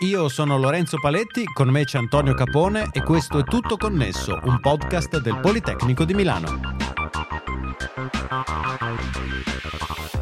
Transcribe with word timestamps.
Io 0.00 0.28
sono 0.28 0.56
Lorenzo 0.58 0.96
Paletti, 1.00 1.42
con 1.44 1.70
me 1.70 1.82
c'è 1.82 1.98
Antonio 1.98 2.32
Capone 2.32 2.90
e 2.92 3.02
questo 3.02 3.40
è 3.40 3.42
Tutto 3.42 3.76
Connesso, 3.76 4.38
un 4.44 4.60
podcast 4.60 5.18
del 5.18 5.40
Politecnico 5.40 6.04
di 6.04 6.14
Milano. 6.14 6.60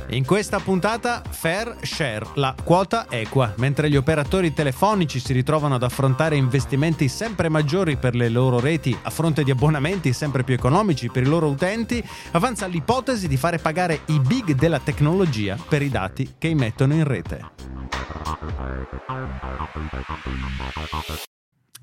In 0.08 0.24
questa 0.24 0.60
puntata 0.60 1.20
Fair 1.28 1.76
Share, 1.82 2.24
la 2.36 2.54
quota 2.64 3.04
equa. 3.10 3.52
Mentre 3.58 3.90
gli 3.90 3.96
operatori 3.96 4.54
telefonici 4.54 5.19
si 5.19 5.35
ritrovano 5.35 5.74
ad 5.74 5.83
affrontare 5.83 6.37
investimenti 6.37 7.08
sempre 7.08 7.51
maggiori 7.51 7.99
per 7.99 8.15
le 8.15 8.31
loro 8.31 8.58
reti 8.58 8.97
a 9.03 9.11
fronte 9.11 9.45
di 9.45 9.51
abbonamenti 9.51 10.15
sempre 10.15 10.43
più 10.43 10.54
economici 10.54 11.11
per 11.11 11.24
i 11.24 11.27
loro 11.27 11.49
utenti, 11.49 12.03
avanza 12.31 12.67
l'ipotesi 12.67 13.29
di 13.29 13.37
fare 13.37 13.58
pagare 13.58 14.01
i 14.06 14.21
big 14.21 14.54
della 14.54 14.81
tecnologia 14.81 15.58
per 15.69 15.83
i 15.83 15.90
dati 15.90 16.37
che 16.38 16.48
immettono 16.48 16.95
in 16.95 17.05
rete. 17.05 17.76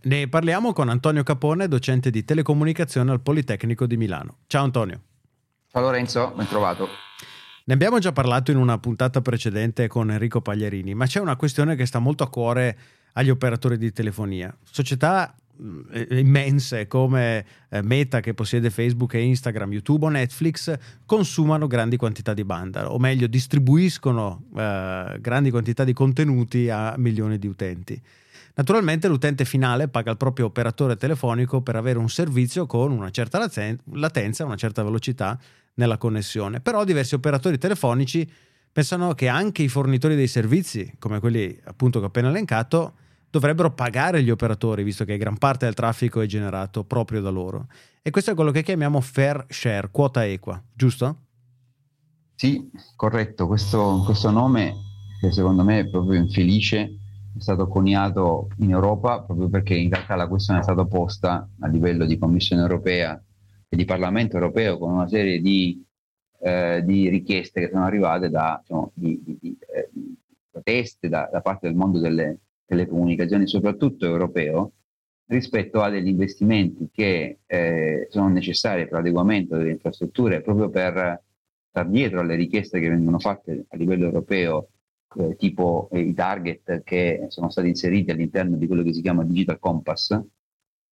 Ne 0.05 0.27
parliamo 0.27 0.73
con 0.73 0.89
Antonio 0.89 1.23
Capone, 1.23 1.67
docente 1.67 2.09
di 2.09 2.25
telecomunicazione 2.25 3.11
al 3.11 3.21
Politecnico 3.21 3.85
di 3.85 3.95
Milano. 3.95 4.39
Ciao 4.47 4.63
Antonio. 4.63 5.01
Ciao 5.71 5.81
Lorenzo, 5.81 6.33
ben 6.35 6.47
trovato. 6.47 6.87
Ne 7.65 7.73
abbiamo 7.73 7.99
già 7.99 8.11
parlato 8.11 8.51
in 8.51 8.57
una 8.57 8.77
puntata 8.77 9.21
precedente 9.21 9.87
con 9.87 10.11
Enrico 10.11 10.41
Pagliarini, 10.41 10.93
ma 10.93 11.05
c'è 11.05 11.21
una 11.21 11.37
questione 11.37 11.75
che 11.75 11.85
sta 11.85 11.99
molto 11.99 12.23
a 12.23 12.29
cuore 12.29 12.77
agli 13.13 13.29
operatori 13.29 13.77
di 13.77 13.93
telefonia. 13.93 14.53
Società 14.63 15.33
immense 16.09 16.87
come 16.87 17.45
eh, 17.69 17.81
Meta 17.81 18.19
che 18.19 18.33
possiede 18.33 18.69
Facebook 18.69 19.13
e 19.13 19.21
Instagram, 19.21 19.71
YouTube 19.71 20.05
o 20.05 20.09
Netflix 20.09 20.75
consumano 21.05 21.67
grandi 21.67 21.97
quantità 21.97 22.33
di 22.33 22.43
banda, 22.43 22.91
o 22.91 22.97
meglio 22.99 23.27
distribuiscono 23.27 24.45
eh, 24.55 25.17
grandi 25.19 25.51
quantità 25.51 25.83
di 25.83 25.93
contenuti 25.93 26.69
a 26.69 26.95
milioni 26.97 27.37
di 27.37 27.47
utenti. 27.47 28.01
Naturalmente 28.55 29.07
l'utente 29.07 29.45
finale 29.45 29.87
paga 29.87 30.11
il 30.11 30.17
proprio 30.17 30.45
operatore 30.45 30.95
telefonico 30.95 31.61
per 31.61 31.75
avere 31.75 31.97
un 31.97 32.09
servizio 32.09 32.67
con 32.67 32.91
una 32.91 33.09
certa 33.09 33.39
latenza, 33.39 34.45
una 34.45 34.55
certa 34.55 34.83
velocità 34.83 35.39
nella 35.75 35.97
connessione, 35.97 36.59
però 36.59 36.83
diversi 36.83 37.15
operatori 37.15 37.57
telefonici 37.57 38.29
pensano 38.71 39.13
che 39.13 39.27
anche 39.27 39.63
i 39.63 39.67
fornitori 39.67 40.15
dei 40.15 40.27
servizi, 40.27 40.93
come 40.99 41.19
quelli 41.19 41.59
appunto 41.63 41.99
che 41.99 42.05
ho 42.05 42.07
appena 42.09 42.29
elencato, 42.29 42.93
dovrebbero 43.33 43.71
pagare 43.71 44.21
gli 44.21 44.29
operatori, 44.29 44.83
visto 44.83 45.05
che 45.05 45.17
gran 45.17 45.39
parte 45.39 45.65
del 45.65 45.73
traffico 45.73 46.21
è 46.21 46.27
generato 46.27 46.83
proprio 46.83 47.19
da 47.19 47.31
loro. 47.31 47.65
E 48.03 48.11
questo 48.11 48.29
è 48.29 48.35
quello 48.35 48.51
che 48.51 48.61
chiamiamo 48.61 49.01
fair 49.01 49.45
share, 49.49 49.89
quota 49.89 50.23
equa, 50.23 50.61
giusto? 50.71 51.17
Sì, 52.35 52.69
corretto. 52.95 53.47
Questo, 53.47 54.03
questo 54.05 54.29
nome, 54.29 54.75
che 55.19 55.31
secondo 55.31 55.63
me 55.63 55.79
è 55.79 55.89
proprio 55.89 56.19
infelice, 56.19 56.81
è 57.35 57.39
stato 57.39 57.67
coniato 57.67 58.49
in 58.59 58.69
Europa 58.69 59.23
proprio 59.23 59.49
perché 59.49 59.73
in 59.73 59.89
realtà 59.89 60.13
la 60.13 60.27
questione 60.27 60.59
è 60.59 60.63
stata 60.63 60.85
posta 60.85 61.49
a 61.61 61.67
livello 61.67 62.05
di 62.05 62.19
Commissione 62.19 62.61
europea 62.61 63.19
e 63.67 63.75
di 63.75 63.85
Parlamento 63.85 64.35
europeo 64.35 64.77
con 64.77 64.91
una 64.91 65.07
serie 65.07 65.41
di, 65.41 65.83
eh, 66.39 66.83
di 66.85 67.09
richieste 67.09 67.61
che 67.61 67.69
sono 67.71 67.85
arrivate 67.85 68.29
da 68.29 68.59
diciamo, 68.61 68.91
di, 68.93 69.19
di, 69.25 69.57
eh, 69.73 69.89
proteste 70.51 71.09
da, 71.09 71.27
da, 71.31 71.41
parte 71.41 71.65
del 71.65 71.75
mondo 71.75 71.97
delle 71.97 72.37
telecomunicazioni, 72.65 73.47
soprattutto 73.47 74.05
europeo, 74.05 74.73
rispetto 75.25 75.81
a 75.81 75.89
degli 75.89 76.07
investimenti 76.07 76.89
che 76.91 77.39
eh, 77.45 78.07
sono 78.09 78.29
necessari 78.29 78.83
per 78.83 78.93
l'adeguamento 78.93 79.57
delle 79.57 79.71
infrastrutture 79.71 80.41
proprio 80.41 80.69
per 80.69 81.21
star 81.69 81.89
dietro 81.89 82.19
alle 82.19 82.35
richieste 82.35 82.79
che 82.79 82.89
vengono 82.89 83.19
fatte 83.19 83.65
a 83.67 83.77
livello 83.77 84.05
europeo, 84.05 84.69
eh, 85.17 85.35
tipo 85.35 85.89
eh, 85.91 86.01
i 86.01 86.13
target 86.13 86.83
che 86.83 87.25
sono 87.29 87.49
stati 87.49 87.67
inseriti 87.67 88.11
all'interno 88.11 88.57
di 88.57 88.67
quello 88.67 88.83
che 88.83 88.93
si 88.93 89.01
chiama 89.01 89.23
Digital 89.23 89.59
Compass, 89.59 90.19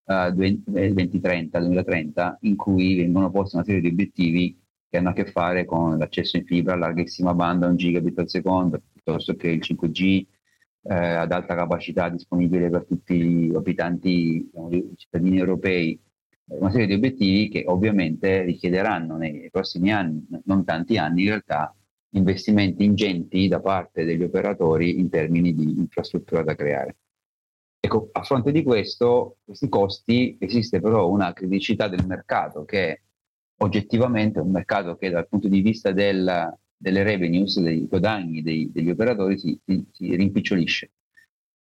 2030-2030, 0.08 2.34
eh, 2.34 2.38
in 2.48 2.56
cui 2.56 2.96
vengono 2.96 3.30
posti 3.30 3.56
una 3.56 3.64
serie 3.64 3.82
di 3.82 3.88
obiettivi 3.88 4.60
che 4.90 4.98
hanno 4.98 5.10
a 5.10 5.14
che 5.14 5.26
fare 5.26 5.66
con 5.66 5.98
l'accesso 5.98 6.38
in 6.38 6.46
fibra 6.46 6.74
a 6.74 6.78
larghissima 6.78 7.34
banda, 7.34 7.68
un 7.68 7.78
gigabit 7.78 8.20
al 8.20 8.30
secondo, 8.30 8.82
piuttosto 8.92 9.36
che 9.36 9.50
il 9.50 9.62
5G 9.64 10.26
eh, 10.84 10.94
ad 10.94 11.32
alta 11.32 11.56
capacità 11.56 12.10
disponibile 12.10 12.70
per 12.70 12.86
tutti 12.86 13.16
gli 13.16 13.56
abitanti, 13.56 14.46
diciamo, 14.46 14.70
i 14.72 14.94
cittadini 14.96 15.38
europei, 15.38 16.00
una 16.46 16.72
serie 16.72 16.88
di 16.88 16.94
obiettivi 16.94 17.50
che 17.50 17.64
ovviamente 17.68 18.44
richiederanno 18.44 19.16
nei 19.16 19.50
prossimi 19.50 19.92
anni, 19.92 20.26
non 20.46 20.66
tanti 20.66 20.98
anni 20.98 21.24
in 21.24 21.28
realtà, 21.30 21.76
investimenti 22.14 22.84
ingenti 22.84 23.48
da 23.48 23.62
parte 23.62 24.04
degli 24.04 24.24
operatori 24.24 25.00
in 25.00 25.10
termini 25.10 25.54
di 25.54 25.78
infrastruttura 25.78 26.44
da 26.44 26.56
creare. 26.56 26.98
Ecco, 27.80 28.10
a 28.12 28.22
fronte 28.24 28.52
di 28.52 28.64
questo, 28.64 29.38
questi 29.44 29.70
costi, 29.70 30.38
esiste 30.40 30.82
però 30.82 31.10
una 31.10 31.34
criticità 31.34 31.88
del 31.88 32.06
mercato 32.06 32.64
che 32.64 33.02
oggettivamente 33.62 34.40
è 34.40 34.42
un 34.42 34.52
mercato 34.52 34.96
che 34.98 35.10
dal 35.10 35.28
punto 35.28 35.48
di 35.48 35.62
vista 35.62 35.92
del, 35.92 36.58
delle 36.82 37.04
revenues, 37.04 37.60
dei 37.60 37.86
guadagni 37.86 38.42
dei, 38.42 38.72
degli 38.72 38.90
operatori 38.90 39.38
si, 39.38 39.58
si, 39.64 40.16
rimpicciolisce. 40.16 40.92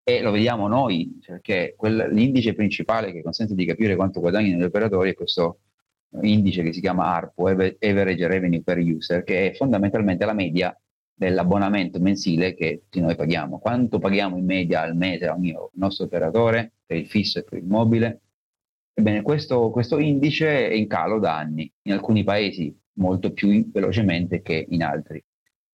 E 0.03 0.23
lo 0.23 0.31
vediamo 0.31 0.67
noi, 0.67 1.21
perché 1.25 1.75
quel, 1.77 2.09
l'indice 2.11 2.55
principale 2.55 3.13
che 3.13 3.23
consente 3.23 3.55
di 3.55 3.67
capire 3.67 3.97
quanto 3.97 4.21
guadagnano 4.21 4.59
gli 4.59 4.65
operatori 4.65 5.11
è 5.11 5.15
questo 5.15 5.61
indice 6.23 6.63
che 6.63 6.73
si 6.73 6.81
chiama 6.81 7.05
ARPU, 7.15 7.45
Average 7.45 8.27
Revenue 8.27 8.63
per 8.63 8.79
User, 8.79 9.23
che 9.23 9.51
è 9.51 9.55
fondamentalmente 9.55 10.25
la 10.25 10.33
media 10.33 10.75
dell'abbonamento 11.13 12.01
mensile 12.01 12.55
che 12.55 12.81
tutti 12.85 13.01
noi 13.01 13.15
paghiamo. 13.15 13.59
Quanto 13.59 13.99
paghiamo 13.99 14.39
in 14.39 14.47
media 14.47 14.81
al 14.81 14.97
mese 14.97 15.27
a 15.27 15.35
ogni 15.35 15.55
nostro 15.75 16.07
operatore 16.07 16.73
per 16.87 16.97
il 16.97 17.07
fisso 17.07 17.39
e 17.39 17.45
per 17.45 17.59
il 17.59 17.67
mobile? 17.67 18.21
Ebbene, 18.95 19.21
questo, 19.21 19.71
questo 19.71 19.99
indice 19.99 20.69
è 20.69 20.73
in 20.73 20.89
calo 20.89 21.19
da 21.19 21.37
anni, 21.37 21.71
in 21.83 21.93
alcuni 21.93 22.25
paesi 22.25 22.75
molto 23.01 23.33
più 23.33 23.71
velocemente 23.71 24.43
che 24.43 24.67
in 24.69 24.83
altri. 24.83 25.23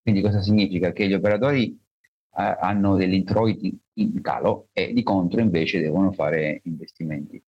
Quindi 0.00 0.22
cosa 0.22 0.40
significa? 0.40 0.92
Che 0.92 1.06
gli 1.06 1.14
operatori 1.14 1.72
eh, 1.72 2.56
hanno 2.60 2.96
degli 2.96 3.14
introiti 3.14 3.76
in 3.94 4.20
calo 4.22 4.68
e 4.72 4.92
di 4.92 5.02
contro 5.02 5.40
invece 5.40 5.80
devono 5.80 6.12
fare 6.12 6.60
investimenti. 6.64 7.42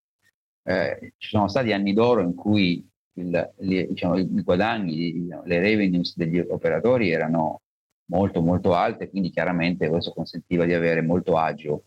Eh, 0.65 1.15
ci 1.17 1.29
sono 1.29 1.49
stati 1.49 1.73
anni 1.73 1.95
d'oro 1.95 2.21
in 2.21 2.35
cui 2.35 2.87
il, 3.15 3.53
li, 3.59 3.87
diciamo, 3.89 4.19
i 4.19 4.43
guadagni, 4.43 5.27
le 5.27 5.59
revenues 5.61 6.17
degli 6.17 6.39
operatori 6.39 7.11
erano 7.11 7.63
molto 8.07 8.41
molto 8.41 8.75
alte, 8.75 9.09
quindi 9.09 9.31
chiaramente 9.31 9.89
questo 9.89 10.13
consentiva 10.13 10.65
di 10.65 10.73
avere 10.73 11.03
molto 11.03 11.37
agio 11.37 11.85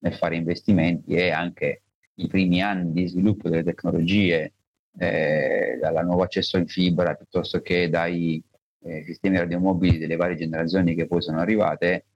nel 0.00 0.14
fare 0.14 0.36
investimenti 0.36 1.14
e 1.14 1.30
anche 1.30 1.82
i 2.14 2.26
primi 2.28 2.62
anni 2.62 2.92
di 2.92 3.06
sviluppo 3.08 3.48
delle 3.48 3.64
tecnologie, 3.64 4.52
eh, 4.98 5.78
dal 5.80 6.04
nuovo 6.04 6.22
accesso 6.22 6.56
in 6.56 6.66
fibra 6.66 7.14
piuttosto 7.14 7.60
che 7.60 7.88
dai 7.88 8.42
eh, 8.84 9.02
sistemi 9.04 9.38
radiomobili 9.38 9.98
delle 9.98 10.16
varie 10.16 10.36
generazioni 10.36 10.94
che 10.94 11.06
poi 11.06 11.22
sono 11.22 11.40
arrivate, 11.40 12.06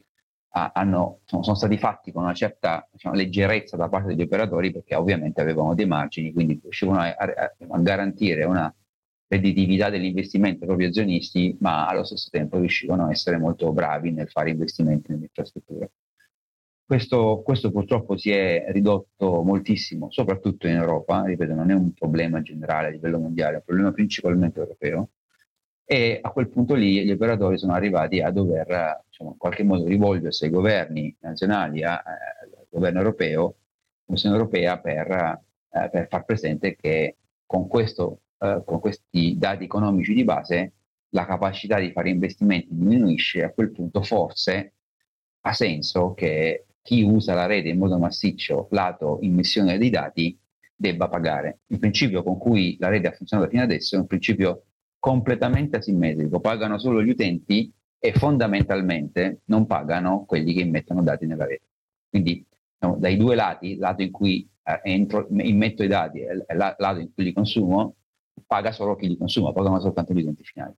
a, 0.50 0.72
hanno, 0.74 1.20
sono, 1.24 1.42
sono, 1.42 1.56
stati 1.56 1.76
fatti 1.78 2.12
con 2.12 2.22
una 2.22 2.34
certa 2.34 2.86
diciamo, 2.90 3.14
leggerezza 3.14 3.76
da 3.76 3.88
parte 3.88 4.08
degli 4.08 4.22
operatori 4.22 4.72
perché 4.72 4.94
ovviamente 4.94 5.40
avevano 5.40 5.74
dei 5.74 5.86
margini, 5.86 6.32
quindi 6.32 6.58
riuscivano 6.62 7.00
a, 7.00 7.14
a, 7.16 7.54
a 7.68 7.78
garantire 7.80 8.44
una 8.44 8.72
redditività 9.28 9.90
dell'investimento 9.90 10.60
ai 10.60 10.66
propri 10.66 10.86
azionisti, 10.86 11.56
ma 11.60 11.86
allo 11.86 12.04
stesso 12.04 12.28
tempo 12.30 12.58
riuscivano 12.58 13.06
a 13.06 13.10
essere 13.10 13.38
molto 13.38 13.72
bravi 13.72 14.10
nel 14.10 14.28
fare 14.28 14.50
investimenti 14.50 15.12
nelle 15.12 15.24
infrastrutture. 15.24 15.90
Questo, 16.88 17.42
questo, 17.44 17.70
purtroppo 17.70 18.16
si 18.16 18.30
è 18.30 18.64
ridotto 18.70 19.42
moltissimo, 19.42 20.10
soprattutto 20.10 20.66
in 20.68 20.76
Europa, 20.76 21.22
ripeto, 21.22 21.52
non 21.52 21.70
è 21.70 21.74
un 21.74 21.92
problema 21.92 22.40
generale 22.40 22.86
a 22.86 22.90
livello 22.90 23.18
mondiale, 23.18 23.52
è 23.52 23.56
un 23.56 23.62
problema 23.66 23.92
principalmente 23.92 24.58
europeo, 24.58 25.10
e 25.84 26.18
a 26.22 26.30
quel 26.30 26.48
punto 26.48 26.74
lì 26.74 27.04
gli 27.04 27.10
operatori 27.10 27.58
sono 27.58 27.74
arrivati 27.74 28.22
a 28.22 28.30
dover 28.30 29.04
diciamo, 29.06 29.32
in 29.32 29.36
qualche 29.36 29.64
modo 29.64 29.84
rivolgersi 29.84 30.44
ai 30.44 30.50
governi 30.50 31.14
nazionali, 31.20 31.84
a, 31.84 31.92
eh, 31.96 32.56
al 32.56 32.66
governo 32.70 33.00
europeo, 33.00 33.42
alla 33.42 33.54
Commissione 34.06 34.36
europea, 34.36 34.78
per, 34.78 35.42
eh, 35.68 35.88
per 35.90 36.06
far 36.08 36.24
presente 36.24 36.74
che 36.74 37.16
con 37.44 37.68
questo 37.68 38.20
eh, 38.38 38.62
con 38.64 38.80
questi 38.80 39.36
dati 39.36 39.64
economici 39.64 40.14
di 40.14 40.24
base 40.24 40.72
la 41.10 41.26
capacità 41.26 41.78
di 41.78 41.92
fare 41.92 42.08
investimenti 42.08 42.68
diminuisce, 42.70 43.42
a 43.42 43.52
quel 43.52 43.72
punto 43.72 44.00
forse 44.02 44.72
ha 45.42 45.52
senso 45.52 46.14
che 46.14 46.64
chi 46.88 47.02
usa 47.02 47.34
la 47.34 47.44
rete 47.44 47.68
in 47.68 47.76
modo 47.76 47.98
massiccio 47.98 48.66
lato 48.70 49.18
immissione 49.20 49.76
dei 49.76 49.90
dati 49.90 50.38
debba 50.74 51.06
pagare. 51.10 51.60
Il 51.66 51.78
principio 51.78 52.22
con 52.22 52.38
cui 52.38 52.78
la 52.80 52.88
rete 52.88 53.08
ha 53.08 53.12
funzionato 53.12 53.50
fino 53.50 53.62
adesso 53.62 53.94
è 53.94 53.98
un 53.98 54.06
principio 54.06 54.62
completamente 54.98 55.76
asimmetrico, 55.76 56.40
pagano 56.40 56.78
solo 56.78 57.02
gli 57.02 57.10
utenti 57.10 57.70
e 57.98 58.12
fondamentalmente 58.14 59.42
non 59.46 59.66
pagano 59.66 60.24
quelli 60.24 60.54
che 60.54 60.62
immettono 60.62 61.02
dati 61.02 61.26
nella 61.26 61.44
rete. 61.44 61.66
Quindi 62.08 62.42
diciamo, 62.72 62.98
dai 62.98 63.18
due 63.18 63.34
lati, 63.34 63.76
lato 63.76 64.00
in 64.00 64.10
cui 64.10 64.48
eh, 64.62 64.80
entro, 64.84 65.28
immetto 65.30 65.82
i 65.82 65.88
dati 65.88 66.20
e 66.20 66.32
il 66.32 66.56
lato 66.56 67.00
in 67.00 67.12
cui 67.12 67.24
li 67.24 67.34
consumo, 67.34 67.96
paga 68.46 68.72
solo 68.72 68.96
chi 68.96 69.08
li 69.08 69.18
consuma, 69.18 69.52
pagano 69.52 69.78
soltanto 69.78 70.14
gli 70.14 70.22
utenti 70.22 70.42
finali. 70.42 70.74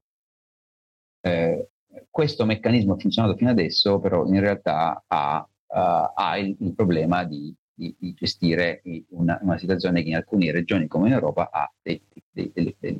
Eh, 1.21 1.69
questo 2.11 2.45
meccanismo 2.45 2.95
ha 2.95 2.99
funzionato 2.99 3.37
fino 3.37 3.51
adesso, 3.51 4.01
però 4.01 4.27
in 4.27 4.41
realtà 4.41 5.05
ha 5.07 5.49
ha 5.73 6.37
il, 6.39 6.57
il 6.59 6.75
problema 6.75 7.25
di, 7.25 7.55
di, 7.73 7.95
di 7.99 8.13
gestire 8.15 8.83
una, 9.11 9.39
una, 9.43 9.59
situazione 9.59 10.03
che 10.03 10.09
in 10.09 10.17
alcune 10.17 10.51
regioni 10.53 10.87
come 10.87 11.09
in 11.09 11.15
Europa 11.15 11.51
ha 11.51 11.73
dei, 11.81 12.03
dei, 12.31 12.53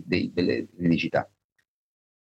dei, 0.05 0.33
delle 0.33 0.69
criticità. 0.75 1.29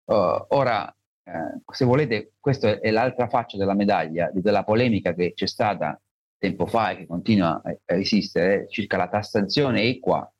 Uh, 0.04 0.44
ora, 0.48 0.88
eh, 1.24 1.60
se 1.72 1.84
volete, 1.84 2.34
questa 2.38 2.78
è 2.78 2.90
l'altra 2.90 3.28
faccia 3.28 3.56
della 3.56 3.74
medaglia 3.74 4.30
della 4.32 4.62
polemica 4.62 5.12
che 5.12 5.32
c'è 5.34 5.46
stata 5.46 6.00
tempo 6.38 6.66
fa 6.66 6.90
e 6.90 6.98
che 6.98 7.06
continua 7.06 7.60
a 7.62 7.94
esistere 7.94 8.68
circa 8.68 8.96
la 8.96 9.08
tassazione 9.08 9.82
equa 9.82 10.30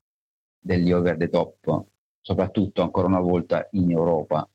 degli 0.58 0.92
over 0.92 1.16
the 1.16 1.28
top, 1.28 1.84
soprattutto 2.20 2.82
ancora 2.82 3.08
una 3.08 3.20
volta 3.20 3.68
in 3.72 3.90
Europa. 3.90 4.48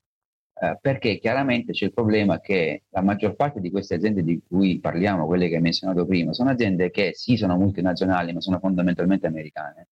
Eh, 0.63 0.78
perché 0.80 1.18
chiaramente 1.18 1.72
c'è 1.72 1.86
il 1.86 1.94
problema 1.94 2.40
che 2.40 2.84
la 2.90 3.02
maggior 3.02 3.36
parte 3.36 3.60
di 3.60 3.72
queste 3.72 3.96
aziende 3.96 4.22
di 4.22 4.40
cui 4.48 4.80
parliamo, 4.80 5.25
quelle 5.25 5.50
che 5.50 5.56
hai 5.56 5.62
menzionato 5.62 6.06
prima, 6.06 6.34
sono 6.34 6.52
aziende 6.52 6.92
che 6.92 7.13
sì 7.16 7.36
sono 7.36 7.58
multinazionali, 7.58 8.31
ma 8.31 8.42
sono 8.42 8.60
fondamentalmente 8.60 9.25
americane 9.25 9.88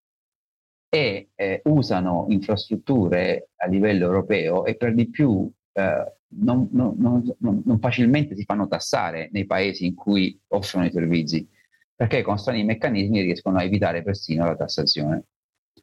e 0.88 1.30
eh, 1.34 1.62
usano 1.66 2.28
infrastrutture 2.30 3.50
a 3.56 3.68
livello 3.68 4.06
europeo 4.06 4.66
e 4.66 4.76
per 4.76 4.94
di 4.94 5.10
più 5.10 5.52
eh, 5.74 6.14
non, 6.40 6.70
non, 6.72 6.96
non, 7.00 7.64
non, 7.66 7.80
facilmente 7.80 8.36
si 8.36 8.44
fanno 8.44 8.68
tassare 8.68 9.30
nei 9.32 9.48
paesi 9.48 9.88
in 9.88 9.96
cui 9.96 10.40
offrono 10.50 10.86
i 10.86 10.92
servizi, 10.92 11.48
perché 11.96 12.22
con 12.22 12.38
strani 12.38 12.64
meccanismi 12.64 13.22
riescono 13.22 13.58
a 13.58 13.64
evitare 13.64 14.04
persino 14.04 14.46
la 14.46 14.56
tassazione. 14.56 15.24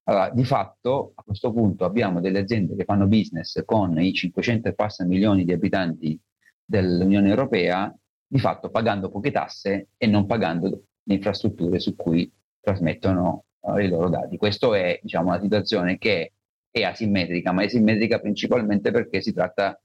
Allora, 0.08 0.30
di 0.30 0.44
fatto, 0.44 1.12
a 1.16 1.22
questo 1.24 1.52
punto 1.52 1.84
abbiamo 1.84 2.20
delle 2.20 2.38
aziende 2.38 2.76
che 2.76 2.84
fanno 2.84 3.06
business 3.06 3.64
con 3.64 3.98
i 4.00 4.12
500 4.12 4.68
e 4.68 4.74
passa 4.74 5.04
milioni 5.04 5.44
di 5.44 5.52
abitanti 5.52 6.18
dell'Unione 6.64 7.28
Europea, 7.28 7.92
di 8.24 8.38
fatto 8.38 8.70
pagando 8.70 9.10
poche 9.10 9.32
tasse 9.32 9.88
e 9.96 10.06
non 10.06 10.26
pagando 10.26 10.68
le 11.02 11.14
infrastrutture 11.14 11.80
su 11.80 11.96
cui 11.96 12.30
trasmettono 12.60 13.46
uh, 13.60 13.78
i 13.78 13.88
loro 13.88 14.08
dati. 14.08 14.36
Questa 14.36 14.76
è 14.76 15.00
diciamo, 15.02 15.28
una 15.30 15.40
situazione 15.40 15.98
che 15.98 16.32
è 16.70 16.82
asimmetrica, 16.82 17.50
ma 17.50 17.62
è 17.62 17.64
asimmetrica 17.64 18.20
principalmente 18.20 18.92
perché 18.92 19.20
si 19.20 19.32
tratta 19.32 19.80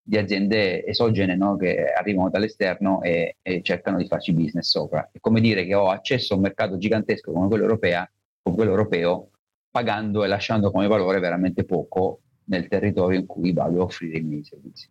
di 0.00 0.18
aziende 0.18 0.84
esogene 0.86 1.34
no? 1.34 1.56
che 1.56 1.86
arrivano 1.86 2.30
dall'esterno 2.30 3.02
e, 3.02 3.38
e, 3.42 3.60
cercano 3.62 3.96
di 3.96 4.06
farci 4.06 4.32
business 4.32 4.68
sopra. 4.68 5.08
È 5.10 5.18
come 5.18 5.40
dire 5.40 5.64
che 5.64 5.74
ho 5.74 5.88
accesso 5.88 6.34
a 6.34 6.36
un 6.36 6.42
mercato 6.42 6.78
gigantesco 6.78 7.32
come 7.32 7.48
quello, 7.48 7.64
europea, 7.64 8.08
come 8.40 8.54
quello 8.54 8.70
europeo 8.70 9.30
pagando 9.74 10.22
e 10.22 10.28
lasciando 10.28 10.70
come 10.70 10.86
valore 10.86 11.18
veramente 11.18 11.64
poco 11.64 12.20
nel 12.44 12.68
territorio 12.68 13.18
in 13.18 13.26
cui 13.26 13.52
vado 13.52 13.80
a 13.80 13.82
offrire 13.82 14.18
i 14.18 14.22
miei 14.22 14.44
servizi. 14.44 14.88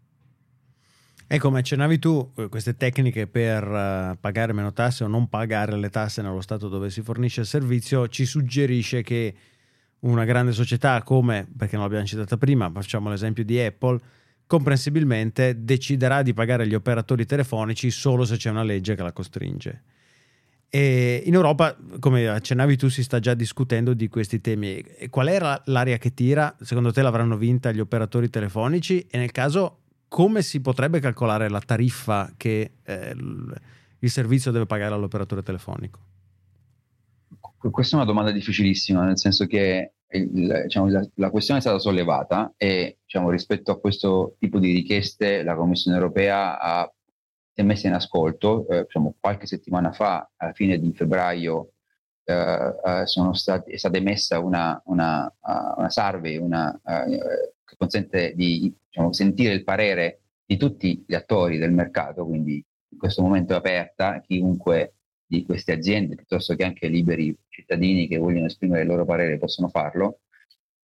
E 1.25 1.39
come 1.39 1.59
accennavi 1.59 1.99
tu, 1.99 2.33
eh, 2.35 2.49
queste 2.49 2.75
tecniche 2.75 3.27
per 3.27 3.63
uh, 3.65 4.17
pagare 4.19 4.51
meno 4.51 4.73
tasse 4.73 5.05
o 5.05 5.07
non 5.07 5.29
pagare 5.29 5.77
le 5.77 5.89
tasse 5.89 6.21
nello 6.21 6.41
Stato 6.41 6.67
dove 6.67 6.89
si 6.89 7.01
fornisce 7.01 7.39
il 7.39 7.45
servizio 7.45 8.09
ci 8.09 8.25
suggerisce 8.25 9.03
che 9.03 9.33
una 9.99 10.25
grande 10.25 10.51
società 10.51 11.01
come, 11.01 11.47
perché 11.57 11.75
non 11.77 11.85
l'abbiamo 11.85 12.05
citata 12.05 12.35
prima, 12.35 12.69
facciamo 12.69 13.09
l'esempio 13.09 13.45
di 13.45 13.57
Apple, 13.61 13.97
comprensibilmente 14.45 15.63
deciderà 15.63 16.23
di 16.23 16.33
pagare 16.33 16.67
gli 16.67 16.75
operatori 16.75 17.25
telefonici 17.25 17.89
solo 17.89 18.25
se 18.25 18.35
c'è 18.35 18.49
una 18.49 18.63
legge 18.63 18.95
che 18.95 19.01
la 19.01 19.13
costringe. 19.13 19.83
E 20.75 21.21
in 21.27 21.35
Europa, 21.35 21.77
come 21.99 22.27
accennavi 22.27 22.77
tu, 22.77 22.87
si 22.87 23.03
sta 23.03 23.19
già 23.19 23.35
discutendo 23.35 23.93
di 23.93 24.07
questi 24.07 24.41
temi. 24.41 24.83
Qual 25.11 25.27
era 25.27 25.61
l'area 25.65 25.97
che 25.97 26.15
tira? 26.15 26.55
Secondo 26.61 26.91
te 26.91 27.03
l'avranno 27.03 27.37
vinta 27.37 27.71
gli 27.71 27.79
operatori 27.79 28.27
telefonici? 28.27 29.05
E 29.07 29.19
nel 29.19 29.31
caso, 29.31 29.81
come 30.07 30.41
si 30.41 30.61
potrebbe 30.61 30.99
calcolare 30.99 31.47
la 31.47 31.59
tariffa 31.59 32.33
che 32.35 32.71
eh, 32.83 33.15
il 33.99 34.09
servizio 34.09 34.49
deve 34.49 34.65
pagare 34.65 34.95
all'operatore 34.95 35.43
telefonico? 35.43 35.99
Questa 37.69 37.95
è 37.95 37.99
una 37.99 38.09
domanda 38.09 38.31
difficilissima, 38.31 39.05
nel 39.05 39.19
senso 39.19 39.45
che 39.45 39.91
il, 40.07 40.61
diciamo, 40.63 40.89
la, 40.89 41.07
la, 41.17 41.29
questione 41.29 41.59
è 41.59 41.61
stata 41.61 41.77
sollevata 41.77 42.51
e 42.57 42.97
diciamo, 43.03 43.29
rispetto 43.29 43.69
a 43.69 43.79
questo 43.79 44.37
tipo 44.39 44.57
di 44.57 44.71
richieste 44.71 45.43
la 45.43 45.53
Commissione 45.53 45.97
europea 45.97 46.59
ha 46.59 46.91
si 47.53 47.61
è 47.61 47.63
messa 47.63 47.87
in 47.87 47.93
ascolto. 47.93 48.67
Eh, 48.67 48.83
diciamo, 48.83 49.15
qualche 49.19 49.45
settimana 49.45 49.91
fa, 49.91 50.29
alla 50.37 50.53
fine 50.53 50.79
di 50.79 50.91
febbraio, 50.93 51.73
eh, 52.23 52.33
eh 52.33 53.05
stati, 53.33 53.71
è 53.71 53.77
stata 53.77 53.97
emessa 53.97 54.39
una, 54.39 54.81
una, 54.85 55.25
uh, 55.25 55.79
una 55.79 55.89
survey 55.89 56.37
una, 56.37 56.79
uh, 56.83 57.09
che 57.63 57.75
consente 57.77 58.33
di 58.35 58.73
diciamo, 58.87 59.13
sentire 59.13 59.53
il 59.53 59.63
parere 59.63 60.21
di 60.45 60.57
tutti 60.57 61.03
gli 61.05 61.13
attori 61.13 61.57
del 61.57 61.71
mercato, 61.71 62.25
quindi 62.25 62.63
in 62.89 62.97
questo 62.97 63.21
momento 63.21 63.53
è 63.53 63.57
aperta, 63.57 64.19
chiunque 64.21 64.95
di 65.25 65.43
queste 65.45 65.73
aziende, 65.73 66.15
piuttosto 66.15 66.55
che 66.55 66.63
anche 66.63 66.87
liberi 66.87 67.35
cittadini 67.49 68.07
che 68.07 68.17
vogliono 68.17 68.45
esprimere 68.45 68.81
il 68.81 68.87
loro 68.87 69.05
parere 69.05 69.37
possono 69.37 69.67
farlo. 69.69 70.19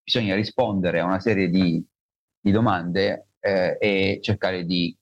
Bisogna 0.03 0.33
rispondere 0.35 0.99
a 0.99 1.05
una 1.05 1.19
serie 1.19 1.49
di, 1.49 1.83
di 2.39 2.51
domande 2.51 3.27
eh, 3.39 3.77
e 3.79 4.19
cercare 4.21 4.65
di 4.65 4.95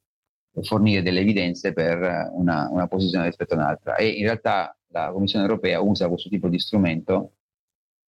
fornire 0.63 1.01
delle 1.01 1.19
evidenze 1.21 1.73
per 1.73 2.29
una, 2.33 2.67
una 2.71 2.87
posizione 2.87 3.25
rispetto 3.25 3.53
a 3.53 3.57
un'altra. 3.57 3.95
E 3.95 4.07
in 4.07 4.23
realtà 4.23 4.75
la 4.87 5.11
Commissione 5.11 5.45
europea 5.45 5.81
usa 5.81 6.07
questo 6.07 6.29
tipo 6.29 6.47
di 6.47 6.59
strumento 6.59 7.33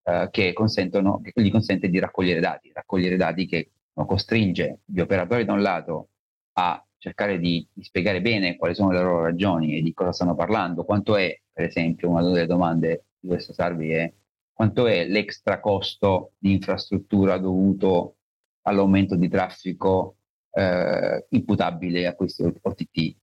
eh, 0.03 0.27
che, 0.31 0.53
che, 0.53 1.41
gli 1.41 1.51
consente 1.51 1.89
di 1.89 1.99
raccogliere 1.99 2.39
dati, 2.39 2.71
raccogliere 2.73 3.17
dati 3.17 3.45
che 3.45 3.71
costringe 3.93 4.79
gli 4.85 4.99
operatori 4.99 5.43
da 5.43 5.53
un 5.53 5.61
lato 5.61 6.09
a 6.53 6.83
cercare 6.97 7.39
di, 7.39 7.65
di, 7.71 7.83
spiegare 7.83 8.21
bene 8.21 8.55
quali 8.55 8.75
sono 8.75 8.91
le 8.91 9.01
loro 9.01 9.23
ragioni 9.23 9.77
e 9.77 9.81
di 9.81 9.93
cosa 9.93 10.11
stanno 10.11 10.35
parlando, 10.35 10.83
quanto 10.83 11.15
è, 11.15 11.37
per 11.51 11.65
esempio, 11.65 12.09
una 12.09 12.21
delle 12.21 12.45
domande 12.45 13.05
di 13.19 13.27
questa 13.27 13.53
survey 13.53 13.89
è 13.89 14.13
quanto 14.53 14.87
è 14.87 15.05
l'extra 15.05 15.59
costo 15.59 16.33
di 16.37 16.51
infrastruttura 16.51 17.37
dovuto 17.37 18.17
all'aumento 18.63 19.15
di 19.15 19.29
traffico 19.29 20.17
eh, 20.51 21.25
imputabile 21.29 22.07
a 22.07 22.15
questi 22.15 22.43
OTT, 22.43 23.15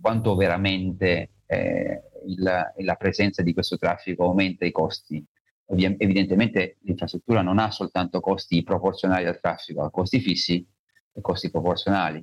quanto 0.00 0.34
veramente 0.34 1.30
eh, 1.46 2.02
il, 2.26 2.72
la 2.76 2.94
presenza 2.96 3.42
di 3.42 3.52
questo 3.52 3.76
traffico 3.76 4.24
aumenta 4.24 4.64
i 4.64 4.70
costi. 4.70 5.24
Ovvia, 5.66 5.94
evidentemente 5.96 6.76
l'infrastruttura 6.82 7.40
non 7.40 7.58
ha 7.58 7.70
soltanto 7.70 8.20
costi 8.20 8.62
proporzionali 8.62 9.26
al 9.26 9.40
traffico, 9.40 9.82
ha 9.82 9.90
costi 9.90 10.20
fissi 10.20 10.66
e 11.12 11.20
costi 11.20 11.50
proporzionali. 11.50 12.22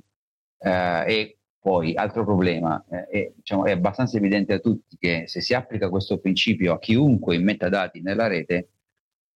Eh, 0.58 1.04
e 1.06 1.38
poi, 1.58 1.94
altro 1.94 2.24
problema, 2.24 2.84
eh, 2.90 3.06
è, 3.06 3.32
diciamo, 3.36 3.64
è 3.64 3.70
abbastanza 3.72 4.16
evidente 4.16 4.52
a 4.52 4.58
tutti 4.58 4.96
che 4.96 5.24
se 5.26 5.40
si 5.40 5.54
applica 5.54 5.88
questo 5.88 6.18
principio 6.18 6.72
a 6.72 6.78
chiunque 6.78 7.36
immetta 7.36 7.68
dati 7.68 8.00
nella 8.00 8.26
rete, 8.26 8.70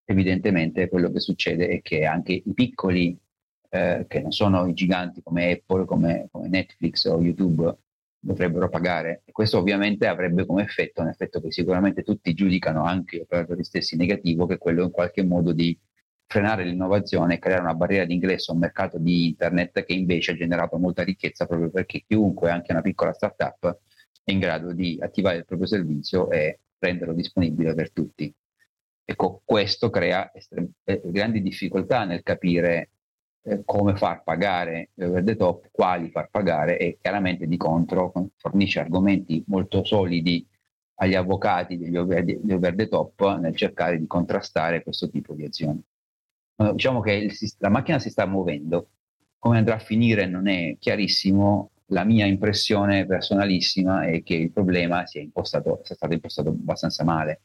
evidentemente 0.05 0.89
quello 0.89 1.11
che 1.11 1.21
succede 1.21 1.69
è 1.69 1.83
che 1.83 2.05
anche 2.05 2.33
i 2.33 2.55
piccoli 2.55 3.17
eh, 3.77 4.07
che 4.09 4.21
non 4.21 4.33
sono 4.33 4.67
i 4.67 4.73
giganti 4.73 5.23
come 5.23 5.51
Apple, 5.53 5.85
come, 5.85 6.29
come, 6.31 6.49
Netflix 6.49 7.05
o 7.05 7.21
YouTube 7.21 7.77
dovrebbero 8.19 8.69
pagare. 8.69 9.23
E 9.25 9.33
questo 9.33 9.59
ovviamente 9.59 10.07
avrebbe 10.07 10.47
come 10.47 10.63
effetto, 10.63 11.03
un 11.03 11.09
effetto 11.09 11.41
che 11.41 11.53
sicuramente 11.53 12.03
tutti 12.03 12.35
giudicano, 12.35 12.85
anche 12.85 13.19
gli 13.19 13.21
operatori 13.21 13.65
stessi 13.65 13.97
negativo, 13.97 14.47
che 14.47 14.55
è 14.55 14.59
quello 14.59 14.85
in 14.85 14.91
qualche 14.91 15.23
modo 15.23 15.53
di 15.53 15.79
frenare 16.27 16.65
l'innovazione 16.65 17.35
e 17.35 17.39
creare 17.39 17.63
una 17.63 17.75
barriera 17.75 18.05
d'ingresso 18.05 18.51
a 18.51 18.55
un 18.55 18.61
mercato 18.61 18.99
di 18.99 19.27
internet 19.27 19.85
che 19.85 19.93
invece 19.93 20.33
ha 20.33 20.37
generato 20.37 20.77
molta 20.77 21.05
ricchezza 21.05 21.47
proprio 21.47 21.71
perché 21.71 22.03
chiunque, 22.07 22.51
anche 22.51 22.73
una 22.73 22.83
piccola 22.83 23.13
startup, 23.13 23.79
è 24.25 24.33
in 24.33 24.41
grado 24.41 24.73
di 24.73 24.99
attivare 25.01 25.39
il 25.39 25.45
proprio 25.45 25.69
servizio 25.69 26.31
e 26.31 26.61
renderlo 26.79 27.15
disponibile 27.15 27.75
per 27.75 27.93
tutti. 27.93 28.35
Ecco, 29.05 29.43
questo 29.45 29.89
crea 29.89 30.33
estrem- 30.35 30.73
eh, 30.83 31.01
grandi 31.05 31.41
difficoltà 31.41 32.05
nel 32.05 32.25
capire 32.25 32.91
eh, 33.49 33.63
come 33.65 33.95
far 33.97 34.25
pagare 34.25 34.91
over 34.99 35.23
the 35.23 35.37
top, 35.37 35.69
quali 35.71 36.11
far 36.11 36.29
pagare 36.31 36.79
e 36.79 36.99
chiaramente 37.01 37.47
di 37.47 37.57
contro 37.57 38.13
fornisce 38.37 38.81
argomenti 38.81 39.43
molto 39.47 39.85
solidi 39.85 40.45
agli 40.97 41.15
avvocati 41.15 41.79
degli 41.79 41.97
over, 41.97 42.25
degli 42.25 42.53
over 42.53 42.75
the 42.75 42.89
top 42.89 43.39
nel 43.39 43.55
cercare 43.55 43.99
di 43.99 44.07
contrastare 44.07 44.83
questo 44.83 45.09
tipo 45.09 45.35
di 45.35 45.45
azioni. 45.45 45.81
diciamo 46.73 47.01
che 47.01 47.13
il, 47.13 47.33
la 47.59 47.69
macchina 47.69 48.01
si 48.01 48.11
sta 48.11 48.27
muovendo, 48.27 48.89
come 49.39 49.59
andrà 49.59 49.77
a 49.77 49.79
finire 49.79 50.27
non 50.27 50.49
è 50.49 50.77
chiarissimo, 50.79 51.71
la 51.91 52.03
mia 52.03 52.27
impressione 52.27 53.07
personalissima 53.07 54.07
è 54.07 54.25
che 54.25 54.35
il 54.35 54.51
problema 54.51 55.07
sia, 55.07 55.21
impostato, 55.21 55.83
sia 55.85 55.95
stato 55.95 56.15
impostato 56.15 56.49
abbastanza 56.49 57.05
male, 57.05 57.43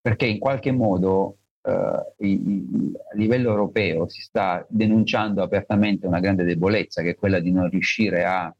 perché 0.00 0.24
in 0.24 0.38
qualche 0.38 0.72
modo 0.72 1.38
eh, 1.64 2.26
i, 2.26 2.92
a 3.10 3.16
livello 3.16 3.50
europeo 3.50 4.08
si 4.08 4.20
sta 4.20 4.64
denunciando 4.68 5.42
apertamente 5.42 6.06
una 6.06 6.20
grande 6.20 6.44
debolezza 6.44 7.02
che 7.02 7.10
è 7.10 7.16
quella 7.16 7.40
di 7.40 7.50
non 7.50 7.68
riuscire 7.70 8.24
a 8.24 8.54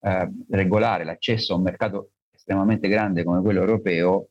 eh, 0.00 0.32
regolare 0.50 1.04
l'accesso 1.04 1.54
a 1.54 1.56
un 1.56 1.62
mercato 1.62 2.10
estremamente 2.34 2.88
grande 2.88 3.24
come 3.24 3.40
quello 3.40 3.60
europeo 3.60 4.28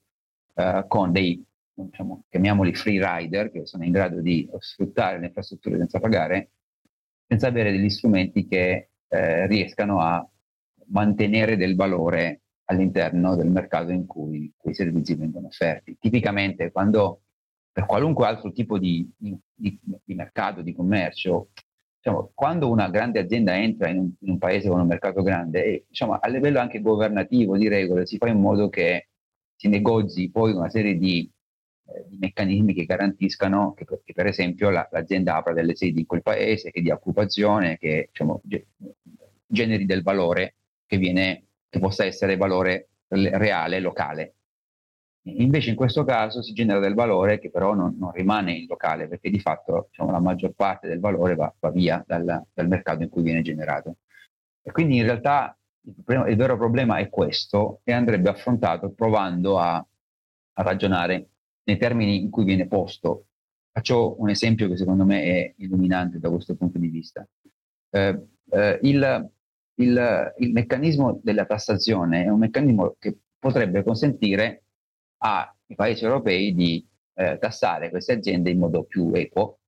eh, 0.56 0.86
con 0.88 1.12
dei, 1.12 1.44
diciamo, 1.74 2.24
chiamiamoli 2.30 2.74
free 2.74 3.00
rider, 3.02 3.52
che 3.52 3.66
sono 3.66 3.84
in 3.84 3.92
grado 3.92 4.22
di 4.22 4.50
sfruttare 4.60 5.20
le 5.20 5.28
infrastrutture 5.28 5.78
senza 5.78 6.00
pagare, 6.00 6.50
senza 7.26 7.48
avere 7.48 7.72
degli 7.72 7.90
strumenti 7.90 8.48
che 8.48 8.90
eh, 9.08 9.48
riescano 9.48 10.02
a 10.02 10.28
mantenere 10.88 11.58
del 11.58 11.76
valore 11.76 12.42
all'interno 12.66 13.36
del 13.36 13.50
mercato 13.50 13.92
in 13.92 14.06
cui 14.06 14.52
quei 14.58 14.74
servizi 14.74 15.16
vengono 15.16 15.48
offerti. 15.48 15.98
Tipicamente 16.00 16.72
quando 16.72 17.22
per 17.78 17.86
qualunque 17.86 18.26
altro 18.26 18.52
tipo 18.52 18.80
di, 18.80 19.08
di, 19.16 19.40
di 19.54 20.16
mercato, 20.16 20.64
di 20.64 20.74
commercio, 20.74 21.50
diciamo, 21.96 22.32
quando 22.34 22.72
una 22.72 22.90
grande 22.90 23.20
azienda 23.20 23.56
entra 23.56 23.88
in 23.88 24.00
un, 24.00 24.12
in 24.22 24.32
un, 24.32 24.38
paese 24.40 24.68
con 24.68 24.80
un 24.80 24.88
mercato 24.88 25.22
grande, 25.22 25.64
e, 25.64 25.86
diciamo, 25.88 26.14
a 26.14 26.28
livello 26.28 26.58
anche 26.58 26.82
governativo 26.82 27.56
di 27.56 27.68
regole 27.68 28.08
si 28.08 28.18
fa 28.18 28.30
in 28.30 28.40
modo 28.40 28.70
che 28.70 29.10
si 29.56 29.68
negozi 29.68 30.32
poi 30.32 30.54
una 30.54 30.72
serie 30.72 30.98
di, 30.98 31.32
eh, 31.90 32.06
di 32.08 32.18
meccanismi 32.20 32.74
che 32.74 32.86
garantiscano 32.86 33.76
che, 33.76 33.86
che 33.86 34.14
per 34.14 34.26
esempio 34.26 34.72
la, 34.72 34.88
l'azienda 34.92 35.36
apra 35.36 35.54
delle 35.54 35.76
sedi 35.76 36.00
in 36.00 36.08
quel 36.08 36.24
paese, 36.24 36.72
che 36.72 36.82
dia 36.82 36.96
occupazione, 36.96 37.78
che 37.78 38.08
diciamo, 38.10 38.42
generi 39.46 39.86
del 39.86 40.02
valore 40.02 40.56
che, 40.88 40.98
viene, 40.98 41.44
che 41.70 41.78
possa 41.78 42.06
essere 42.06 42.38
valore 42.38 42.90
reale, 43.10 43.80
locale. 43.80 44.34
Invece 45.30 45.72
in 45.72 45.76
questo 45.76 46.04
caso 46.04 46.42
si 46.42 46.54
genera 46.54 46.80
del 46.80 46.94
valore 46.94 47.40
che 47.40 47.50
però 47.50 47.74
non, 47.74 47.96
non 47.98 48.12
rimane 48.12 48.54
in 48.54 48.66
locale 48.68 49.08
perché 49.08 49.30
di 49.30 49.40
fatto 49.40 49.88
diciamo, 49.90 50.12
la 50.12 50.20
maggior 50.20 50.54
parte 50.54 50.88
del 50.88 51.00
valore 51.00 51.36
va, 51.36 51.54
va 51.60 51.70
via 51.70 52.04
dal, 52.06 52.46
dal, 52.54 52.68
mercato 52.68 53.04
in 53.04 53.10
cui 53.10 53.24
viene 53.24 53.42
generato. 53.42 53.98
E 54.62 54.72
quindi 54.72 54.98
in 54.98 55.04
realtà 55.04 55.58
il, 55.82 55.94
il, 56.30 56.36
vero 56.36 56.58
problema 56.58 56.98
è 56.98 57.10
questo 57.10 57.82
e 57.84 57.92
andrebbe 57.92 58.30
affrontato 58.30 58.92
provando 58.92 59.60
a, 59.60 59.76
a 59.76 60.62
ragionare 60.64 61.30
nei 61.64 61.78
termini 61.78 62.22
in 62.22 62.30
cui 62.30 62.46
viene 62.46 62.68
posto. 62.68 63.26
Faccio 63.72 64.20
un 64.20 64.30
esempio 64.30 64.68
che 64.70 64.78
secondo 64.78 65.06
me 65.06 65.24
è 65.24 65.54
illuminante 65.58 66.20
da 66.20 66.30
questo 66.30 66.56
punto 66.56 66.80
di 66.80 66.88
vista. 66.88 67.28
Eh, 67.90 68.28
eh, 68.50 68.80
il, 68.84 69.32
il, 69.76 70.34
il 70.38 70.52
meccanismo 70.52 71.20
della 71.22 71.46
tassazione 71.46 72.24
è 72.24 72.30
un 72.30 72.40
meccanismo 72.40 72.96
che 72.98 73.18
potrebbe 73.38 73.84
consentire 73.84 74.64
ai 75.20 75.76
paesi 75.76 76.04
europei 76.04 76.54
di 76.54 76.86
eh, 77.16 77.38
tassare 77.40 77.90
queste 77.90 78.14
aziende 78.14 78.50
in 78.50 78.60
modo 78.60 78.84
più 78.84 79.12
equo, 79.14 79.60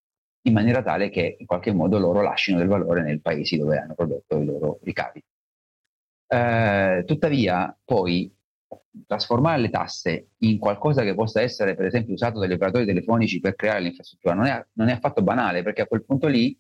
in 0.44 0.54
maniera 0.54 0.82
tale 0.82 1.10
che 1.10 1.36
in 1.40 1.46
qualche 1.46 1.74
modo 1.74 1.98
loro 2.00 2.22
lasciano 2.22 2.60
del 2.60 2.68
valore 2.68 3.02
nei 3.04 3.20
paesi 3.20 3.58
dove 3.58 3.78
hanno 3.78 3.96
prodotto 3.96 4.38
i 4.38 4.46
loro 4.46 4.80
ricavi. 4.84 5.24
Eh, 6.28 7.04
tuttavia, 7.06 7.76
poi 7.84 8.34
trasformare 9.06 9.62
le 9.62 9.70
tasse 9.70 10.30
in 10.40 10.58
qualcosa 10.60 11.04
che 11.04 11.16
possa 11.16 11.42
essere, 11.42 11.76
per 11.76 11.86
esempio, 11.86 12.14
usato 12.14 12.40
dagli 12.40 12.54
operatori 12.54 12.86
telefonici 12.86 13.40
per 13.40 13.56
creare 13.56 13.82
l'infrastruttura 13.82 14.34
non 14.34 14.46
è, 14.46 14.66
non 14.74 14.90
è 14.90 14.94
affatto 14.94 15.22
banale, 15.24 15.64
perché 15.64 15.82
a 15.82 15.88
quel 15.88 16.04
punto 16.06 16.28
lì 16.28 16.58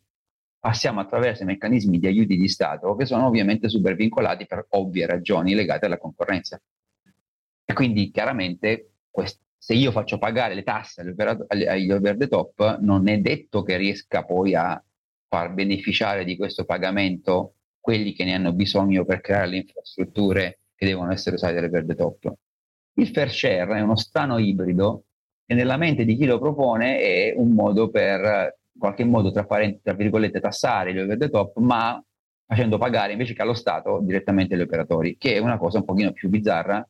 passiamo 0.59 0.99
attraverso 0.99 1.43
i 1.43 1.45
meccanismi 1.45 1.99
di 1.99 2.07
aiuti 2.07 2.35
di 2.35 2.47
Stato 2.49 2.95
che 2.95 3.05
sono 3.05 3.27
ovviamente 3.27 3.69
super 3.69 3.95
vincolati 3.95 4.45
per 4.45 4.65
ovvie 4.69 5.05
ragioni 5.05 5.53
legate 5.53 5.85
alla 5.85 5.97
concorrenza. 5.97 6.59
E 7.69 7.73
quindi 7.73 8.09
chiaramente 8.09 8.93
quest- 9.11 9.43
se 9.55 9.75
io 9.75 9.91
faccio 9.91 10.17
pagare 10.17 10.55
le 10.55 10.63
tasse 10.63 11.13
agli, 11.45 11.91
over 11.91 12.17
the 12.17 12.27
top, 12.27 12.79
non 12.79 13.07
è 13.07 13.19
detto 13.19 13.61
che 13.61 13.77
riesca 13.77 14.25
poi 14.25 14.55
a 14.55 14.83
far 15.27 15.53
beneficiare 15.53 16.23
di 16.23 16.35
questo 16.35 16.65
pagamento 16.65 17.53
quelli 17.79 18.13
che 18.13 18.23
ne 18.23 18.33
hanno 18.33 18.53
bisogno 18.53 19.05
per 19.05 19.21
creare 19.21 19.45
le 19.45 19.57
infrastrutture 19.57 20.61
che 20.73 20.87
devono 20.87 21.11
essere 21.11 21.35
usate 21.35 21.53
dall'over 21.53 21.85
the 21.85 21.93
top. 21.93 22.33
Il 22.93 23.09
fair 23.09 23.29
share 23.29 23.77
è 23.77 23.81
uno 23.81 23.95
strano 23.95 24.39
ibrido 24.39 25.03
e 25.45 25.53
nella 25.53 25.77
mente 25.77 26.05
di 26.05 26.15
chi 26.15 26.25
lo 26.25 26.39
propone 26.39 26.97
è 26.97 27.33
un 27.35 27.51
modo 27.51 27.91
per 27.91 28.57
in 28.71 28.79
qualche 28.79 29.03
modo 29.03 29.29
tra, 29.29 29.45
tra 29.45 29.93
virgolette 29.93 30.39
tassare 30.39 30.91
gli 30.91 30.97
over 30.97 31.19
the 31.19 31.29
top, 31.29 31.55
ma 31.57 32.03
facendo 32.47 32.79
pagare 32.79 33.11
invece 33.11 33.35
che 33.35 33.43
allo 33.43 33.53
Stato 33.53 33.99
direttamente 34.01 34.57
gli 34.57 34.61
operatori, 34.61 35.17
che 35.17 35.35
è 35.35 35.37
una 35.37 35.59
cosa 35.59 35.77
un 35.77 35.85
pochino 35.85 36.11
più 36.13 36.29
bizzarra 36.29 36.83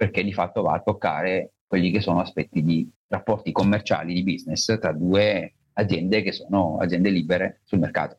perché 0.00 0.24
di 0.24 0.32
fatto 0.32 0.62
va 0.62 0.72
a 0.72 0.80
toccare 0.80 1.50
quelli 1.66 1.90
che 1.90 2.00
sono 2.00 2.20
aspetti 2.20 2.62
di 2.62 2.90
rapporti 3.08 3.52
commerciali, 3.52 4.14
di 4.14 4.22
business 4.22 4.78
tra 4.78 4.92
due 4.92 5.52
aziende 5.74 6.22
che 6.22 6.32
sono 6.32 6.78
aziende 6.78 7.10
libere 7.10 7.60
sul 7.64 7.80
mercato. 7.80 8.16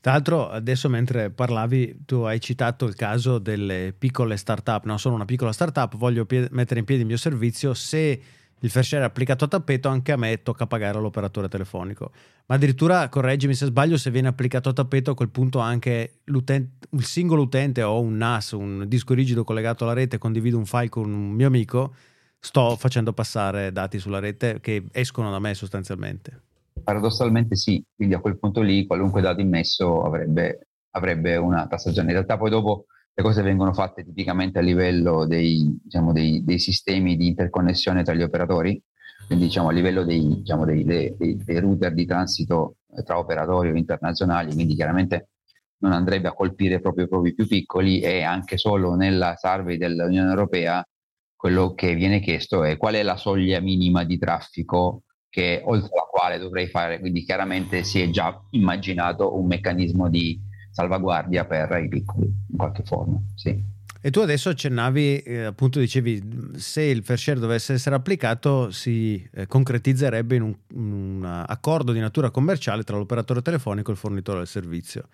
Tra 0.00 0.12
l'altro, 0.12 0.48
adesso 0.48 0.88
mentre 0.88 1.30
parlavi, 1.30 2.04
tu 2.04 2.20
hai 2.20 2.38
citato 2.38 2.86
il 2.86 2.94
caso 2.94 3.40
delle 3.40 3.92
piccole 3.98 4.36
start-up. 4.36 4.84
No, 4.84 4.98
sono 4.98 5.16
una 5.16 5.24
piccola 5.24 5.50
start-up, 5.50 5.96
voglio 5.96 6.26
pie- 6.26 6.46
mettere 6.52 6.78
in 6.78 6.86
piedi 6.86 7.00
il 7.00 7.08
mio 7.08 7.16
servizio. 7.16 7.74
Se 7.74 8.20
il 8.60 8.70
fair 8.70 8.84
share 8.84 9.04
applicato 9.04 9.44
a 9.44 9.48
tappeto, 9.48 9.88
anche 9.88 10.12
a 10.12 10.16
me 10.16 10.42
tocca 10.42 10.66
pagare 10.66 10.98
l'operatore 10.98 11.48
telefonico. 11.48 12.10
Ma 12.46 12.56
addirittura, 12.56 13.08
correggimi 13.08 13.54
se 13.54 13.66
sbaglio, 13.66 13.96
se 13.96 14.10
viene 14.10 14.28
applicato 14.28 14.68
a 14.68 14.72
tappeto, 14.72 15.12
a 15.12 15.14
quel 15.14 15.28
punto 15.28 15.58
anche 15.58 16.20
il 16.24 17.04
singolo 17.04 17.42
utente 17.42 17.82
o 17.82 18.00
un 18.00 18.16
NAS, 18.16 18.52
un 18.52 18.84
disco 18.88 19.14
rigido 19.14 19.44
collegato 19.44 19.84
alla 19.84 19.92
rete, 19.92 20.18
condivido 20.18 20.58
un 20.58 20.66
file 20.66 20.88
con 20.88 21.12
un 21.12 21.30
mio 21.30 21.46
amico, 21.46 21.94
sto 22.40 22.76
facendo 22.76 23.12
passare 23.12 23.72
dati 23.72 23.98
sulla 23.98 24.18
rete 24.18 24.60
che 24.60 24.84
escono 24.92 25.30
da 25.30 25.38
me 25.38 25.54
sostanzialmente. 25.54 26.42
Paradossalmente 26.82 27.56
sì, 27.56 27.84
quindi 27.94 28.14
a 28.14 28.20
quel 28.20 28.38
punto 28.38 28.60
lì 28.60 28.86
qualunque 28.86 29.20
dato 29.20 29.40
immesso 29.40 30.02
avrebbe, 30.02 30.68
avrebbe 30.90 31.36
una 31.36 31.66
tassazione. 31.66 32.08
In 32.08 32.14
realtà 32.14 32.36
poi 32.36 32.50
dopo 32.50 32.86
le 33.18 33.24
cose 33.24 33.42
vengono 33.42 33.74
fatte 33.74 34.04
tipicamente 34.04 34.60
a 34.60 34.62
livello 34.62 35.26
dei, 35.26 35.76
diciamo, 35.82 36.12
dei, 36.12 36.44
dei 36.44 36.60
sistemi 36.60 37.16
di 37.16 37.26
interconnessione 37.26 38.04
tra 38.04 38.14
gli 38.14 38.22
operatori, 38.22 38.80
quindi 39.26 39.46
diciamo, 39.46 39.70
a 39.70 39.72
livello 39.72 40.04
dei, 40.04 40.24
diciamo, 40.24 40.64
dei, 40.64 40.84
dei, 40.84 41.58
router 41.58 41.94
di 41.94 42.06
transito 42.06 42.76
tra 43.04 43.18
operatori 43.18 43.70
o 43.70 43.74
internazionali, 43.74 44.54
quindi 44.54 44.76
chiaramente 44.76 45.30
non 45.78 45.90
andrebbe 45.90 46.28
a 46.28 46.32
colpire 46.32 46.80
proprio 46.80 47.08
i 47.26 47.34
più 47.34 47.48
piccoli 47.48 47.98
e 47.98 48.22
anche 48.22 48.56
solo 48.56 48.94
nella 48.94 49.34
survey 49.36 49.76
dell'Unione 49.78 50.28
Europea 50.28 50.86
quello 51.34 51.74
che 51.74 51.94
viene 51.94 52.20
chiesto 52.20 52.62
è 52.62 52.76
qual 52.76 52.94
è 52.94 53.02
la 53.02 53.16
soglia 53.16 53.58
minima 53.60 54.04
di 54.04 54.16
traffico 54.16 55.02
che 55.28 55.60
oltre 55.64 55.90
la 55.92 56.06
quale 56.08 56.38
dovrei 56.38 56.68
fare, 56.68 57.00
quindi 57.00 57.24
chiaramente 57.24 57.82
si 57.82 58.00
è 58.00 58.10
già 58.10 58.40
immaginato 58.50 59.36
un 59.36 59.46
meccanismo 59.46 60.08
di 60.08 60.40
salvaguardia 60.78 61.44
per 61.44 61.80
i 61.82 61.88
piccoli 61.88 62.26
in 62.26 62.56
qualche 62.56 62.84
forma. 62.84 63.20
Sì. 63.34 63.76
E 64.00 64.12
tu 64.12 64.20
adesso 64.20 64.48
accennavi, 64.48 65.18
eh, 65.22 65.42
appunto 65.42 65.80
dicevi, 65.80 66.52
se 66.54 66.82
il 66.82 67.02
fair 67.02 67.18
share 67.18 67.40
dovesse 67.40 67.72
essere 67.72 67.96
applicato 67.96 68.70
si 68.70 69.28
eh, 69.32 69.48
concretizzerebbe 69.48 70.36
in 70.36 70.42
un, 70.42 70.54
un, 70.74 71.24
accordo 71.24 71.90
di 71.90 71.98
natura 71.98 72.30
commerciale 72.30 72.84
tra 72.84 72.96
l'operatore 72.96 73.42
telefonico 73.42 73.90
e 73.90 73.94
il 73.94 73.98
fornitore 73.98 74.38
del 74.38 74.46
servizio. 74.46 75.08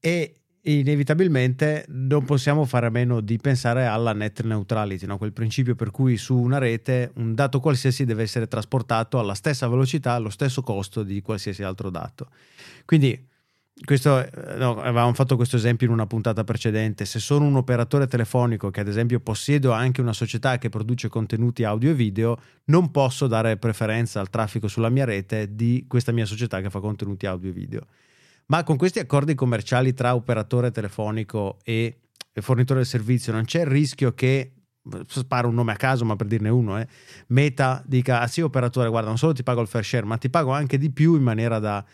E 0.00 0.34
inevitabilmente 0.62 1.84
non 1.88 2.24
possiamo 2.24 2.64
fare 2.64 2.86
a 2.86 2.90
meno 2.90 3.20
di 3.20 3.36
pensare 3.36 3.84
alla 3.84 4.14
net 4.14 4.42
neutrality, 4.42 5.04
no? 5.04 5.18
quel 5.18 5.34
principio 5.34 5.74
per 5.74 5.90
cui 5.90 6.16
su 6.16 6.38
una 6.38 6.56
rete 6.56 7.12
un 7.16 7.34
dato 7.34 7.60
qualsiasi 7.60 8.06
deve 8.06 8.22
essere 8.22 8.48
trasportato 8.48 9.18
alla 9.18 9.34
stessa 9.34 9.68
velocità, 9.68 10.12
allo 10.12 10.30
stesso 10.30 10.62
costo 10.62 11.02
di 11.02 11.20
qualsiasi 11.20 11.62
altro 11.62 11.90
dato. 11.90 12.28
Quindi 12.86 13.28
questo, 13.84 14.18
eh, 14.18 14.56
no, 14.56 14.80
avevamo 14.80 15.14
fatto 15.14 15.36
questo 15.36 15.56
esempio 15.56 15.86
in 15.86 15.92
una 15.92 16.06
puntata 16.06 16.44
precedente. 16.44 17.04
Se 17.04 17.18
sono 17.18 17.46
un 17.46 17.56
operatore 17.56 18.06
telefonico 18.06 18.70
che, 18.70 18.80
ad 18.80 18.88
esempio, 18.88 19.20
possiedo 19.20 19.72
anche 19.72 20.00
una 20.00 20.12
società 20.12 20.58
che 20.58 20.68
produce 20.68 21.08
contenuti 21.08 21.64
audio 21.64 21.90
e 21.90 21.94
video, 21.94 22.38
non 22.66 22.90
posso 22.90 23.26
dare 23.26 23.56
preferenza 23.56 24.20
al 24.20 24.30
traffico 24.30 24.68
sulla 24.68 24.90
mia 24.90 25.04
rete 25.04 25.54
di 25.54 25.84
questa 25.88 26.12
mia 26.12 26.26
società 26.26 26.60
che 26.60 26.70
fa 26.70 26.80
contenuti 26.80 27.26
audio 27.26 27.50
e 27.50 27.52
video. 27.52 27.86
Ma 28.46 28.64
con 28.64 28.76
questi 28.76 28.98
accordi 28.98 29.34
commerciali 29.34 29.94
tra 29.94 30.14
operatore 30.14 30.70
telefonico 30.70 31.58
e 31.62 32.00
fornitore 32.34 32.80
del 32.80 32.88
servizio, 32.88 33.32
non 33.32 33.44
c'è 33.44 33.60
il 33.60 33.66
rischio 33.66 34.12
che 34.12 34.52
sparo 35.06 35.48
un 35.48 35.54
nome 35.54 35.72
a 35.72 35.76
caso, 35.76 36.04
ma 36.04 36.16
per 36.16 36.26
dirne 36.26 36.48
uno, 36.48 36.78
eh, 36.78 36.86
Meta 37.28 37.82
dica: 37.86 38.20
ah, 38.20 38.26
sì, 38.26 38.40
operatore, 38.40 38.88
guarda, 38.88 39.08
non 39.08 39.18
solo 39.18 39.32
ti 39.32 39.42
pago 39.42 39.60
il 39.60 39.68
fair 39.68 39.84
share, 39.84 40.06
ma 40.06 40.16
ti 40.16 40.30
pago 40.30 40.50
anche 40.50 40.78
di 40.78 40.90
più 40.90 41.14
in 41.16 41.22
maniera 41.22 41.58
da 41.58 41.84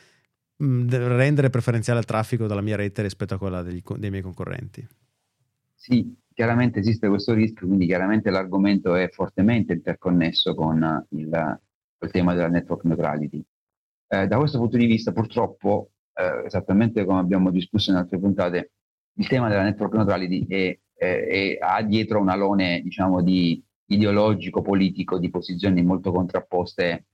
rendere 0.58 1.50
preferenziale 1.50 2.00
il 2.00 2.04
traffico 2.06 2.46
dalla 2.46 2.62
mia 2.62 2.76
rete 2.76 3.02
rispetto 3.02 3.34
a 3.34 3.38
quella 3.38 3.62
degli, 3.62 3.82
dei 3.96 4.10
miei 4.10 4.22
concorrenti. 4.22 4.86
Sì, 5.74 6.14
chiaramente 6.32 6.80
esiste 6.80 7.08
questo 7.08 7.34
rischio, 7.34 7.66
quindi 7.66 7.86
chiaramente 7.86 8.30
l'argomento 8.30 8.94
è 8.94 9.08
fortemente 9.10 9.74
interconnesso 9.74 10.54
con 10.54 11.06
il, 11.10 11.60
il 12.00 12.10
tema 12.10 12.34
della 12.34 12.48
network 12.48 12.84
neutrality. 12.84 13.44
Eh, 14.08 14.26
da 14.26 14.38
questo 14.38 14.58
punto 14.58 14.76
di 14.76 14.86
vista, 14.86 15.12
purtroppo, 15.12 15.90
eh, 16.14 16.44
esattamente 16.46 17.04
come 17.04 17.20
abbiamo 17.20 17.50
discusso 17.50 17.90
in 17.90 17.96
altre 17.96 18.18
puntate, 18.18 18.72
il 19.14 19.26
tema 19.28 19.48
della 19.48 19.62
network 19.62 19.94
neutrality 19.94 20.46
è, 20.46 20.78
è, 20.94 21.26
è, 21.26 21.58
ha 21.60 21.82
dietro 21.82 22.20
un 22.20 22.28
alone 22.28 22.80
diciamo, 22.82 23.22
di 23.22 23.62
ideologico, 23.86 24.62
politico, 24.62 25.18
di 25.18 25.30
posizioni 25.30 25.82
molto 25.82 26.12
contrapposte 26.12 27.06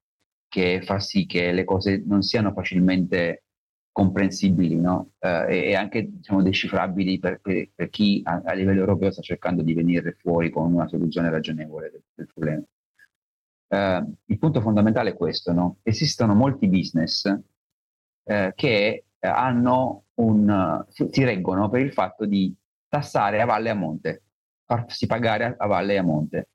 che 0.53 0.83
fa 0.83 1.01
sì 1.01 1.25
che 1.25 1.51
le 1.51 1.65
cose 1.65 2.03
non 2.05 2.21
siano 2.21 2.53
facilmente 2.53 3.45
comprensibili 3.91 4.77
no? 4.77 5.13
eh, 5.19 5.71
e 5.71 5.75
anche 5.75 6.11
diciamo, 6.11 6.43
decifrabili 6.43 7.19
per, 7.19 7.41
per, 7.41 7.71
per 7.75 7.89
chi 7.89 8.21
a, 8.23 8.43
a, 8.45 8.53
livello 8.53 8.81
europeo 8.81 9.11
sta 9.11 9.23
cercando 9.23 9.63
di 9.63 9.73
venire 9.73 10.13
fuori 10.21 10.51
con 10.51 10.71
una 10.75 10.87
soluzione 10.89 11.31
ragionevole 11.31 11.91
del, 11.91 12.03
del 12.13 12.27
problema. 12.27 12.63
Eh, 13.69 14.05
il 14.27 14.39
punto 14.39 14.61
fondamentale 14.61 15.11
è 15.11 15.17
questo, 15.17 15.55
no? 15.55 15.79
esistono 15.83 16.35
molti 16.35 16.69
business 16.69 17.35
eh, 18.25 18.53
che 18.55 19.05
hanno 19.21 20.05
un, 20.17 20.85
si 20.89 21.25
reggono 21.25 21.71
per 21.71 21.81
il 21.81 21.95
fatto 21.95 22.27
di 22.27 22.55
tassare 22.89 23.41
a 23.41 23.47
valle 23.47 23.69
e 23.69 23.73
a 23.73 23.75
monte. 23.75 24.23
farsi 24.67 25.07
pagare 25.07 25.55
a 25.57 25.67
valle 25.67 25.95
e 25.95 25.99
a 25.99 26.03
monte. 26.03 26.49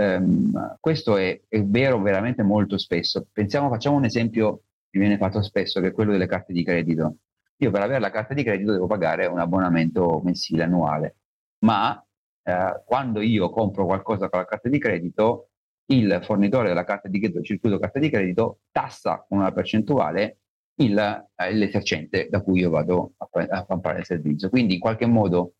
Um, 0.00 0.76
questo 0.78 1.16
è, 1.16 1.40
è, 1.48 1.60
vero 1.64 2.00
veramente 2.00 2.44
molto 2.44 2.78
spesso. 2.78 3.26
Pensiamo, 3.32 3.68
facciamo 3.68 3.96
un 3.96 4.04
esempio 4.04 4.62
che 4.88 4.98
viene 4.98 5.16
fatto 5.18 5.42
spesso, 5.42 5.80
che 5.80 5.88
è 5.88 5.92
quello 5.92 6.12
delle 6.12 6.28
carte 6.28 6.52
di 6.52 6.62
credito. 6.62 7.16
Io 7.56 7.70
per 7.72 7.82
avere 7.82 7.98
la 7.98 8.10
carta 8.10 8.32
di 8.32 8.44
credito 8.44 8.70
devo 8.70 8.86
pagare 8.86 9.26
un 9.26 9.40
abbonamento 9.40 10.20
mensile 10.22 10.62
annuale, 10.62 11.16
ma 11.64 12.00
eh, 12.44 12.82
quando 12.84 13.20
io 13.20 13.50
compro 13.50 13.86
qualcosa 13.86 14.28
con 14.28 14.38
la 14.38 14.46
carta 14.46 14.68
di 14.68 14.78
credito, 14.78 15.50
il 15.86 16.20
fornitore 16.22 16.68
della 16.68 16.84
carta 16.84 17.08
di 17.08 17.18
credito, 17.18 17.40
il 17.40 17.46
circuito 17.46 17.78
carta 17.80 17.98
di 17.98 18.10
credito, 18.10 18.60
tassa 18.70 19.24
con 19.28 19.38
una 19.38 19.50
percentuale 19.50 20.38
il, 20.76 20.96
eh, 21.34 21.52
l'esercente 21.52 22.28
da 22.30 22.40
cui 22.42 22.60
io 22.60 22.70
vado 22.70 23.14
a, 23.16 23.28
a 23.48 23.64
comprare 23.64 23.98
il 24.00 24.04
servizio. 24.04 24.48
Quindi 24.48 24.74
in 24.74 24.80
qualche 24.80 25.06
modo 25.06 25.54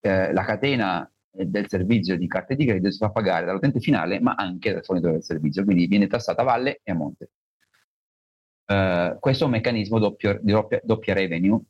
eh, 0.00 0.32
la 0.32 0.44
catena 0.44 1.08
del 1.32 1.68
servizio 1.68 2.16
di 2.16 2.26
carte 2.26 2.56
di 2.56 2.66
credito 2.66 2.90
si 2.90 2.98
fa 2.98 3.10
pagare 3.10 3.46
dall'utente 3.46 3.80
finale 3.80 4.20
ma 4.20 4.34
anche 4.34 4.72
dal 4.72 4.84
fornitore 4.84 5.14
del 5.14 5.24
servizio, 5.24 5.64
quindi 5.64 5.86
viene 5.86 6.06
tassata 6.06 6.42
a 6.42 6.44
valle 6.44 6.80
e 6.82 6.90
a 6.90 6.94
monte. 6.94 7.30
Uh, 8.66 9.18
questo 9.18 9.44
è 9.44 9.46
un 9.46 9.52
meccanismo 9.52 9.98
doppio, 9.98 10.38
di 10.40 10.52
doppia, 10.52 10.80
doppia, 10.84 11.14
revenue 11.14 11.60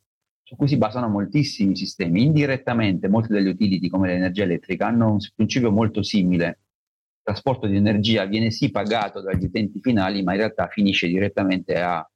su 0.43 0.55
cui 0.55 0.67
si 0.67 0.77
basano 0.77 1.07
moltissimi 1.07 1.75
sistemi. 1.75 2.23
Indirettamente 2.23 3.07
molti 3.07 3.33
degli 3.33 3.47
utility 3.47 3.87
come 3.87 4.07
l'energia 4.07 4.43
elettrica 4.43 4.87
hanno 4.87 5.13
un 5.13 5.17
principio 5.35 5.71
molto 5.71 6.03
simile. 6.03 6.45
Il 6.45 7.23
trasporto 7.23 7.67
di 7.67 7.75
energia 7.75 8.25
viene 8.25 8.51
sì 8.51 8.69
pagato 8.69 9.21
dagli 9.21 9.45
utenti 9.45 9.79
finali 9.79 10.21
ma 10.23 10.33
in 10.33 10.39
realtà 10.39 10.67
finisce 10.67 11.07
direttamente 11.07 11.79
a, 11.79 12.07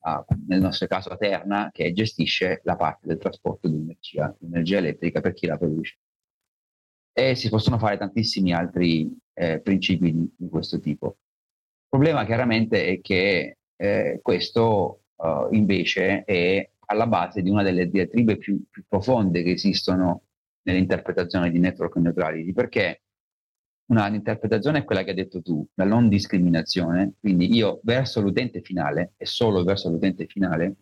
a 0.00 0.24
nel 0.46 0.60
nostro 0.60 0.86
caso 0.86 1.10
a 1.10 1.16
Terna 1.16 1.70
che 1.72 1.92
gestisce 1.92 2.60
la 2.64 2.76
parte 2.76 3.06
del 3.06 3.18
trasporto 3.18 3.68
di 3.68 3.76
energia, 3.76 4.34
energia 4.42 4.78
elettrica 4.78 5.20
per 5.20 5.32
chi 5.34 5.46
la 5.46 5.58
produce. 5.58 5.98
E 7.12 7.34
si 7.34 7.48
possono 7.48 7.78
fare 7.78 7.98
tantissimi 7.98 8.52
altri 8.52 9.10
eh, 9.34 9.60
principi 9.60 10.12
di, 10.12 10.32
di 10.36 10.48
questo 10.48 10.80
tipo. 10.80 11.06
Il 11.06 11.98
problema 11.98 12.24
chiaramente 12.24 12.86
è 12.86 13.00
che 13.00 13.58
eh, 13.76 14.20
questo 14.22 15.02
uh, 15.16 15.52
invece 15.52 16.24
è 16.24 16.70
alla 16.86 17.06
base 17.06 17.42
di 17.42 17.50
una 17.50 17.62
delle 17.62 17.88
diatribe 17.88 18.36
più, 18.36 18.62
più 18.70 18.84
profonde 18.86 19.42
che 19.42 19.52
esistono 19.52 20.24
nell'interpretazione 20.62 21.50
di 21.50 21.58
network 21.58 21.96
neutrality, 21.96 22.52
perché 22.52 23.02
una 23.90 24.08
interpretazione 24.08 24.78
è 24.78 24.84
quella 24.84 25.02
che 25.02 25.10
hai 25.10 25.16
detto 25.16 25.42
tu, 25.42 25.66
la 25.74 25.84
non 25.84 26.08
discriminazione, 26.08 27.14
quindi 27.18 27.52
io 27.54 27.80
verso 27.82 28.20
l'utente 28.20 28.60
finale 28.60 29.14
e 29.16 29.26
solo 29.26 29.64
verso 29.64 29.90
l'utente 29.90 30.26
finale 30.26 30.76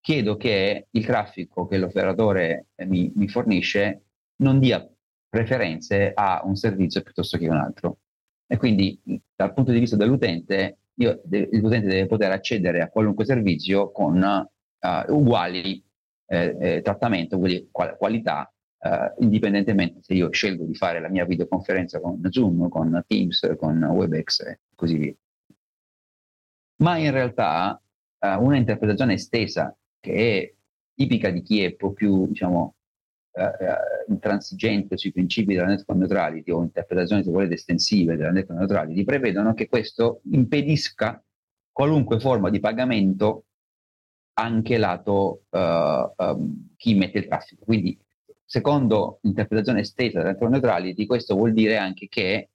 chiedo 0.00 0.36
che 0.36 0.88
il 0.90 1.06
traffico 1.06 1.66
che 1.66 1.78
l'operatore 1.78 2.68
mi, 2.86 3.12
mi 3.14 3.28
fornisce 3.28 4.04
non 4.36 4.58
dia 4.58 4.88
preferenze 5.28 6.12
a 6.14 6.42
un 6.44 6.56
servizio 6.56 7.02
piuttosto 7.02 7.38
che 7.38 7.48
un 7.48 7.56
altro. 7.56 7.98
E 8.46 8.56
quindi 8.56 9.00
dal 9.34 9.52
punto 9.52 9.72
di 9.72 9.78
vista 9.78 9.96
dell'utente 9.96 10.78
io, 10.94 11.20
l'utente 11.24 11.86
deve 11.86 12.06
poter 12.06 12.32
accedere 12.32 12.80
a 12.80 12.88
qualunque 12.88 13.24
servizio 13.24 13.92
con 13.92 14.20
uh, 14.20 15.12
uguali 15.12 15.82
eh, 16.26 16.56
eh, 16.60 16.82
trattamento, 16.82 17.36
uguali 17.36 17.68
qual- 17.70 17.96
qualità, 17.96 18.52
uh, 18.78 19.22
indipendentemente 19.22 20.00
se 20.02 20.14
io 20.14 20.30
scelgo 20.30 20.64
di 20.64 20.74
fare 20.74 21.00
la 21.00 21.08
mia 21.08 21.24
videoconferenza 21.24 22.00
con 22.00 22.20
Zoom, 22.30 22.68
con 22.68 23.02
Teams, 23.06 23.54
con 23.56 23.82
WebEx 23.82 24.40
e 24.40 24.60
così 24.74 24.96
via. 24.96 25.14
Ma 26.80 26.96
in 26.98 27.10
realtà 27.10 27.80
uh, 28.18 28.42
una 28.42 28.56
interpretazione 28.56 29.14
estesa 29.14 29.76
che 30.00 30.12
è 30.12 30.54
tipica 30.94 31.30
di 31.30 31.42
chi 31.42 31.62
è 31.62 31.66
un 31.66 31.76
po' 31.76 31.92
più, 31.92 32.26
diciamo, 32.26 32.74
intransigente 34.08 34.96
sui 34.96 35.12
principi 35.12 35.54
della 35.54 35.66
network 35.66 35.98
neutrality 35.98 36.50
o 36.50 36.62
interpretazioni, 36.62 37.22
se 37.22 37.30
volete, 37.30 37.54
estensive 37.54 38.16
della 38.16 38.30
network 38.30 38.58
neutrality, 38.58 39.04
prevedono 39.04 39.54
che 39.54 39.68
questo 39.68 40.20
impedisca 40.30 41.22
qualunque 41.70 42.18
forma 42.18 42.50
di 42.50 42.60
pagamento 42.60 43.44
anche 44.34 44.78
lato 44.78 45.44
uh, 45.50 45.58
um, 46.16 46.74
chi 46.76 46.94
mette 46.94 47.18
il 47.18 47.26
traffico. 47.26 47.64
Quindi, 47.64 47.98
secondo 48.44 49.18
l'interpretazione 49.22 49.80
estesa 49.80 50.18
della 50.18 50.30
network 50.30 50.52
neutrality, 50.52 51.06
questo 51.06 51.34
vuol 51.34 51.52
dire 51.52 51.76
anche 51.76 52.08
che 52.08 52.50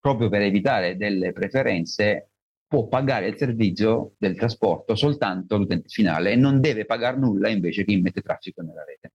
proprio 0.00 0.28
per 0.28 0.42
evitare 0.42 0.96
delle 0.96 1.32
preferenze 1.32 2.30
può 2.66 2.86
pagare 2.86 3.28
il 3.28 3.36
servizio 3.36 4.12
del 4.18 4.36
trasporto 4.36 4.94
soltanto 4.94 5.56
l'utente 5.56 5.88
finale 5.88 6.32
e 6.32 6.36
non 6.36 6.60
deve 6.60 6.84
pagare 6.84 7.16
nulla 7.16 7.48
invece 7.48 7.84
chi 7.84 7.96
mette 7.96 8.20
traffico 8.20 8.62
nella 8.62 8.84
rete. 8.84 9.12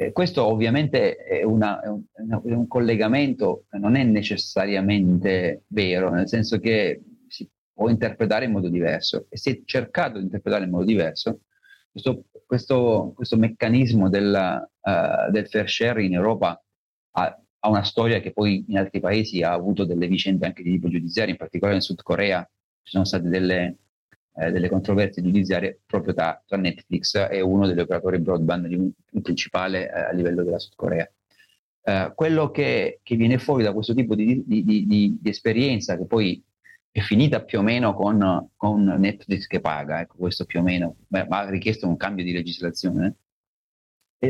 Eh, 0.00 0.12
questo 0.12 0.44
ovviamente 0.44 1.16
è, 1.16 1.42
una, 1.42 1.80
è, 1.80 1.88
un, 1.88 2.04
è, 2.14 2.52
un, 2.52 2.68
collegamento 2.68 3.64
che 3.68 3.78
non 3.78 3.96
è 3.96 4.04
necessariamente 4.04 5.64
vero, 5.66 6.10
nel 6.10 6.28
senso 6.28 6.60
che 6.60 7.02
si 7.26 7.50
può 7.72 7.88
interpretare 7.88 8.44
in 8.44 8.52
modo 8.52 8.68
diverso 8.68 9.26
e 9.28 9.36
si 9.36 9.50
è 9.50 9.62
cercato 9.64 10.18
di 10.18 10.24
interpretare 10.24 10.66
in 10.66 10.70
modo 10.70 10.84
diverso. 10.84 11.40
Questo, 11.90 12.26
questo, 12.46 13.12
questo 13.16 13.36
meccanismo 13.36 14.08
della, 14.08 14.70
uh, 14.82 15.32
del 15.32 15.48
fair 15.48 15.68
share 15.68 16.04
in 16.04 16.14
Europa 16.14 16.62
ha, 17.16 17.42
ha, 17.58 17.68
una 17.68 17.82
storia 17.82 18.20
che 18.20 18.32
poi 18.32 18.66
in 18.68 18.78
altri 18.78 19.00
paesi 19.00 19.42
ha 19.42 19.50
avuto 19.50 19.84
delle 19.84 20.06
vicende 20.06 20.46
anche 20.46 20.62
di 20.62 20.70
tipo 20.70 20.88
giudiziario, 20.88 21.32
in 21.32 21.38
particolare 21.38 21.78
in 21.78 21.82
Sud 21.82 22.02
Corea 22.02 22.48
ci 22.82 22.92
sono 22.92 23.04
state 23.04 23.28
delle, 23.28 23.78
eh, 24.38 24.50
delle 24.52 24.68
controversie 24.68 25.22
giudiziarie 25.22 25.80
proprio 25.84 26.14
tra, 26.14 26.40
tra, 26.46 26.56
Netflix 26.56 27.14
e 27.30 27.40
uno 27.40 27.66
degli 27.66 27.80
operatori 27.80 28.20
broadband 28.20 28.66
un, 28.72 28.90
un 29.10 29.22
principale 29.22 29.90
eh, 29.90 30.00
a 30.00 30.12
livello 30.12 30.44
della 30.44 30.58
Sud 30.58 30.74
Corea. 30.76 31.10
Eh, 31.82 32.12
quello 32.14 32.50
che, 32.50 33.00
che, 33.02 33.16
viene 33.16 33.38
fuori 33.38 33.64
da 33.64 33.72
questo 33.72 33.94
tipo 33.94 34.14
di, 34.14 34.44
di, 34.46 34.64
di, 34.64 34.86
di, 34.86 35.28
esperienza, 35.28 35.96
che 35.96 36.06
poi 36.06 36.42
è 36.90 37.00
finita 37.00 37.42
più 37.42 37.58
o 37.58 37.62
meno 37.62 37.94
con, 37.94 38.50
con 38.56 38.84
Netflix 38.84 39.46
che 39.46 39.60
paga, 39.60 40.00
ecco 40.00 40.16
questo 40.18 40.44
più 40.44 40.60
o 40.60 40.62
meno, 40.62 40.96
ma 41.08 41.26
ha 41.28 41.48
richiesto 41.50 41.88
un 41.88 41.96
cambio 41.96 42.24
di 42.24 42.32
legislazione, 42.32 43.16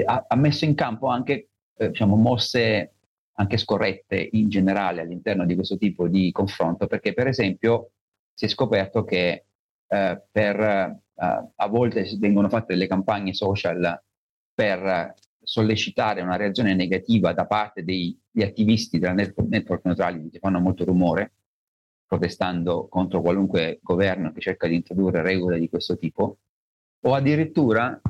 ha, 0.05 0.25
ha 0.29 0.37
messo 0.37 0.64
in 0.64 0.75
campo 0.75 1.09
anche 1.09 1.49
eh, 1.77 1.88
diciamo, 1.88 2.16
mosse 2.16 2.94
anche 3.33 3.57
scorrette 3.57 4.29
in 4.33 4.49
generale 4.49 5.01
all'interno 5.01 5.47
di 5.47 5.55
questo 5.55 5.77
tipo 5.77 6.09
di 6.09 6.31
confronto, 6.33 6.87
perché 6.87 7.12
per 7.12 7.29
esempio 7.29 7.92
si 8.35 8.47
è 8.47 8.49
scoperto 8.49 9.05
che 9.05 9.44
eh, 9.88 10.22
eh, 10.33 11.51
a 11.57 11.66
volte 11.68 12.16
vengono 12.18 12.48
fatte 12.48 12.74
delle 12.74 12.87
campagne 12.87 13.35
social 13.35 14.01
per 14.55 15.14
sollecitare 15.40 16.20
una 16.20 16.37
reazione 16.37 16.74
negativa 16.74 17.33
da 17.33 17.46
parte 17.46 17.83
degli 17.83 18.16
attivisti 18.40 18.98
della 18.98 19.14
network, 19.14 19.48
network 19.48 19.85
neutrality 19.85 20.31
che 20.31 20.38
fanno 20.38 20.61
molto 20.61 20.85
rumore, 20.85 21.33
protestando 22.07 22.87
contro 22.88 23.20
qualunque 23.20 23.81
governo 23.83 24.33
che 24.33 24.40
cerca 24.40 24.66
di 24.66 24.74
introdurre 24.74 25.22
regole 25.22 25.59
di 25.59 25.68
questo 25.68 25.96
tipo, 25.96 26.38
o 27.01 27.14
addirittura 27.14 28.01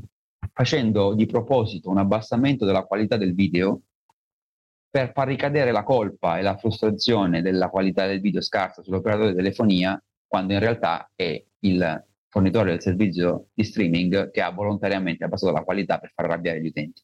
facendo 0.52 1.14
di 1.14 1.26
proposito 1.26 1.90
un 1.90 1.98
abbassamento 1.98 2.64
della 2.64 2.84
qualità 2.84 3.16
del 3.16 3.34
video 3.34 3.82
per 4.90 5.12
far 5.12 5.28
ricadere 5.28 5.70
la 5.70 5.84
colpa 5.84 6.38
e 6.38 6.42
la 6.42 6.56
frustrazione 6.56 7.42
della 7.42 7.68
qualità 7.68 8.06
del 8.06 8.20
video 8.20 8.40
scarsa 8.40 8.82
sull'operatore 8.82 9.30
di 9.30 9.36
telefonia, 9.36 10.02
quando 10.26 10.54
in 10.54 10.58
realtà 10.58 11.10
è 11.14 11.44
il 11.60 12.06
fornitore 12.28 12.70
del 12.70 12.82
servizio 12.82 13.48
di 13.54 13.64
streaming 13.64 14.30
che 14.30 14.40
ha 14.40 14.50
volontariamente 14.50 15.24
abbassato 15.24 15.52
la 15.52 15.64
qualità 15.64 15.98
per 15.98 16.12
far 16.14 16.26
arrabbiare 16.26 16.60
gli 16.60 16.66
utenti. 16.66 17.02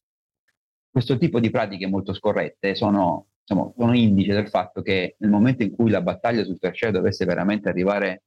Questo 0.89 1.17
tipo 1.17 1.39
di 1.39 1.49
pratiche 1.49 1.87
molto 1.87 2.13
scorrette 2.13 2.75
sono, 2.75 3.27
diciamo, 3.41 3.73
sono 3.77 3.93
indice 3.95 4.33
del 4.33 4.47
fatto 4.47 4.81
che 4.81 5.15
nel 5.19 5.29
momento 5.29 5.63
in 5.63 5.71
cui 5.71 5.89
la 5.89 6.01
battaglia 6.01 6.43
sul 6.43 6.57
fair 6.57 6.75
share 6.75 6.93
dovesse 6.93 7.25
veramente 7.25 7.67
arrivare 7.67 8.23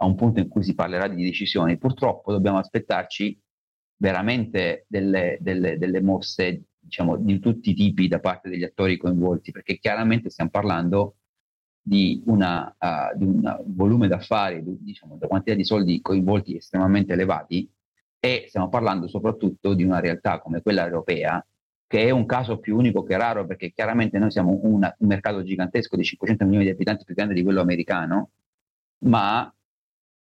a 0.00 0.06
un 0.06 0.14
punto 0.14 0.40
in 0.40 0.48
cui 0.48 0.62
si 0.62 0.74
parlerà 0.74 1.06
di 1.06 1.22
decisioni, 1.22 1.78
purtroppo 1.78 2.32
dobbiamo 2.32 2.58
aspettarci 2.58 3.40
veramente 3.96 4.84
delle, 4.88 5.38
delle, 5.40 5.76
delle 5.76 6.00
mosse 6.00 6.64
diciamo, 6.78 7.16
di 7.16 7.38
tutti 7.38 7.70
i 7.70 7.74
tipi 7.74 8.08
da 8.08 8.20
parte 8.20 8.48
degli 8.48 8.64
attori 8.64 8.96
coinvolti, 8.96 9.50
perché 9.52 9.78
chiaramente 9.78 10.30
stiamo 10.30 10.50
parlando 10.50 11.17
di, 11.88 12.22
una, 12.26 12.74
uh, 12.78 13.16
di 13.16 13.24
un 13.24 13.62
volume 13.68 14.08
d'affari, 14.08 14.62
diciamo, 14.64 15.16
da 15.16 15.26
quantità 15.26 15.56
di 15.56 15.64
soldi 15.64 16.00
coinvolti 16.02 16.56
estremamente 16.56 17.14
elevati 17.14 17.68
e 18.20 18.44
stiamo 18.48 18.68
parlando 18.68 19.08
soprattutto 19.08 19.72
di 19.72 19.84
una 19.84 20.00
realtà 20.00 20.40
come 20.40 20.60
quella 20.60 20.84
europea 20.84 21.44
che 21.86 22.04
è 22.04 22.10
un 22.10 22.26
caso 22.26 22.58
più 22.58 22.76
unico 22.76 23.02
che 23.02 23.16
raro 23.16 23.46
perché 23.46 23.72
chiaramente 23.72 24.18
noi 24.18 24.30
siamo 24.30 24.60
una, 24.62 24.94
un 24.98 25.08
mercato 25.08 25.42
gigantesco 25.42 25.96
di 25.96 26.04
500 26.04 26.44
milioni 26.44 26.66
di 26.66 26.70
abitanti 26.70 27.04
più 27.04 27.14
grande 27.14 27.32
di 27.32 27.42
quello 27.42 27.62
americano, 27.62 28.32
ma 29.04 29.50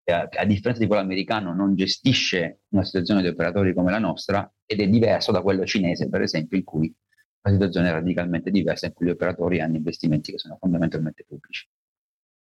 eh, 0.05 0.13
a 0.13 0.45
differenza 0.47 0.81
di 0.81 0.87
quello 0.87 1.03
americano 1.03 1.53
non 1.53 1.75
gestisce 1.75 2.61
una 2.69 2.85
situazione 2.85 3.21
di 3.21 3.29
operatori 3.29 3.75
come 3.75 3.91
la 3.91 3.99
nostra 3.99 4.51
ed 4.65 4.81
è 4.81 4.89
diverso 4.89 5.33
da 5.33 5.43
quello 5.43 5.67
cinese, 5.67 6.09
per 6.09 6.23
esempio, 6.23 6.57
in 6.57 6.65
cui 6.65 6.95
la 7.43 7.51
situazione 7.51 7.89
è 7.89 7.93
radicalmente 7.93 8.51
diversa 8.51 8.87
in 8.87 8.93
cui 8.93 9.07
gli 9.07 9.11
operatori 9.11 9.61
hanno 9.61 9.77
investimenti 9.77 10.33
che 10.33 10.39
sono 10.39 10.57
fondamentalmente 10.59 11.25
pubblici. 11.27 11.69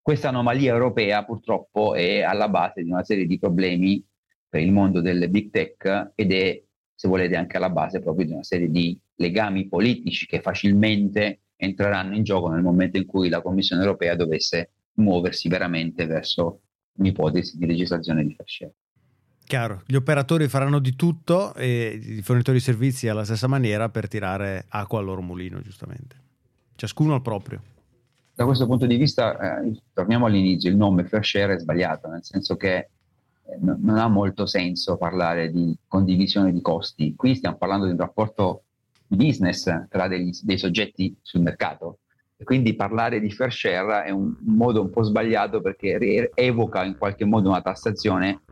Questa 0.02 0.28
anomalia 0.28 0.72
europea 0.72 1.24
purtroppo 1.24 1.94
è 1.94 2.22
alla 2.22 2.48
base 2.48 2.82
di 2.82 2.90
una 2.90 3.04
serie 3.04 3.26
di 3.26 3.38
problemi 3.38 4.04
per 4.48 4.60
il 4.60 4.72
mondo 4.72 5.00
delle 5.00 5.28
big 5.28 5.50
tech 5.50 6.12
ed 6.14 6.32
è 6.32 6.62
se 6.94 7.08
volete 7.08 7.36
anche 7.36 7.56
alla 7.56 7.70
base 7.70 8.00
proprio 8.00 8.26
di 8.26 8.32
una 8.32 8.42
serie 8.42 8.68
di 8.68 8.98
legami 9.14 9.68
politici 9.68 10.26
che 10.26 10.40
facilmente 10.40 11.42
entreranno 11.56 12.16
in 12.16 12.24
gioco 12.24 12.48
nel 12.48 12.62
momento 12.62 12.96
in 12.96 13.06
cui 13.06 13.28
la 13.28 13.42
Commissione 13.42 13.82
europea 13.82 14.16
dovesse 14.16 14.72
muoversi 14.94 15.48
veramente 15.48 16.06
verso 16.06 16.62
un'ipotesi 16.98 17.56
di 17.56 17.66
legislazione 17.66 18.24
di 18.24 18.34
fair 18.34 18.72
Chiaro, 19.50 19.82
gli 19.84 19.96
operatori 19.96 20.46
faranno 20.46 20.78
di 20.78 20.94
tutto 20.94 21.54
e 21.54 22.00
i 22.00 22.22
fornitori 22.22 22.58
di 22.58 22.62
servizi 22.62 23.08
alla 23.08 23.24
stessa 23.24 23.48
maniera 23.48 23.88
per 23.88 24.06
tirare 24.06 24.66
acqua 24.68 25.00
al 25.00 25.04
loro 25.04 25.22
mulino, 25.22 25.60
giustamente. 25.60 26.14
Ciascuno 26.76 27.14
al 27.14 27.20
proprio. 27.20 27.60
Da 28.32 28.44
questo 28.44 28.66
punto 28.66 28.86
di 28.86 28.94
vista, 28.94 29.60
eh, 29.60 29.76
torniamo 29.92 30.26
all'inizio, 30.26 30.70
il 30.70 30.76
nome 30.76 31.02
fair 31.02 31.24
share 31.24 31.54
è 31.54 31.58
sbagliato, 31.58 32.06
nel 32.06 32.22
senso 32.22 32.56
che 32.56 32.76
eh, 32.76 32.88
non 33.60 33.98
ha 33.98 34.06
molto 34.06 34.46
senso 34.46 34.96
parlare 34.96 35.50
di 35.50 35.76
condivisione 35.88 36.52
di 36.52 36.60
costi. 36.60 37.16
Qui 37.16 37.34
stiamo 37.34 37.56
parlando 37.56 37.86
di 37.86 37.90
un 37.90 37.98
rapporto 37.98 38.62
business 39.08 39.64
tra 39.88 40.06
degli, 40.06 40.30
dei 40.42 40.58
soggetti 40.58 41.16
sul 41.22 41.40
mercato. 41.40 41.98
E 42.36 42.44
quindi 42.44 42.76
parlare 42.76 43.18
di 43.18 43.32
fair 43.32 43.52
share 43.52 44.04
è 44.04 44.10
un 44.10 44.32
modo 44.42 44.80
un 44.80 44.90
po' 44.90 45.02
sbagliato 45.02 45.60
perché 45.60 46.30
evoca 46.36 46.84
in 46.84 46.96
qualche 46.96 47.24
modo 47.24 47.48
una 47.48 47.62
tassazione 47.62 48.42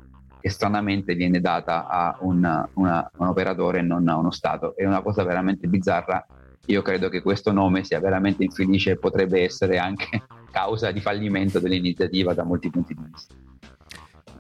che 0.41 0.51
stranamente 0.51 1.15
viene 1.15 1.41
data 1.41 1.87
a 1.87 2.17
una, 2.21 2.69
una, 2.75 3.11
un 3.17 3.27
operatore 3.27 3.79
e 3.79 3.83
non 3.83 4.09
a 4.09 4.17
uno 4.17 4.31
Stato. 4.31 4.77
È 4.77 4.85
una 4.85 5.03
cosa 5.03 5.25
veramente 5.25 5.67
bizzarra. 5.67 6.25
Io 6.67 6.83
credo 6.83 7.09
che 7.09 7.23
questo 7.23 7.53
nome 7.53 7.85
sia 7.85 8.01
veramente 8.01 8.45
infelice 8.45 8.93
e 8.93 8.99
potrebbe 8.99 9.43
essere 9.43 9.79
anche 9.79 10.23
causa 10.51 10.91
di 10.91 11.01
fallimento 11.01 11.59
dell'iniziativa 11.59 12.35
da 12.35 12.45
molti 12.45 12.71
punti 12.71 12.95
di 12.95 13.03
vista. 13.11 13.35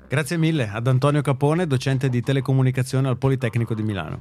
Grazie 0.08 0.38
mille 0.38 0.70
ad 0.72 0.86
Antonio 0.86 1.20
Capone, 1.20 1.66
docente 1.66 2.08
di 2.08 2.22
telecomunicazione 2.22 3.08
al 3.08 3.18
Politecnico 3.18 3.74
di 3.74 3.82
Milano. 3.82 4.20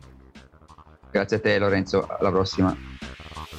Grazie 1.12 1.38
a 1.38 1.40
te 1.40 1.58
Lorenzo, 1.58 2.06
alla 2.06 2.30
prossima. 2.30 2.76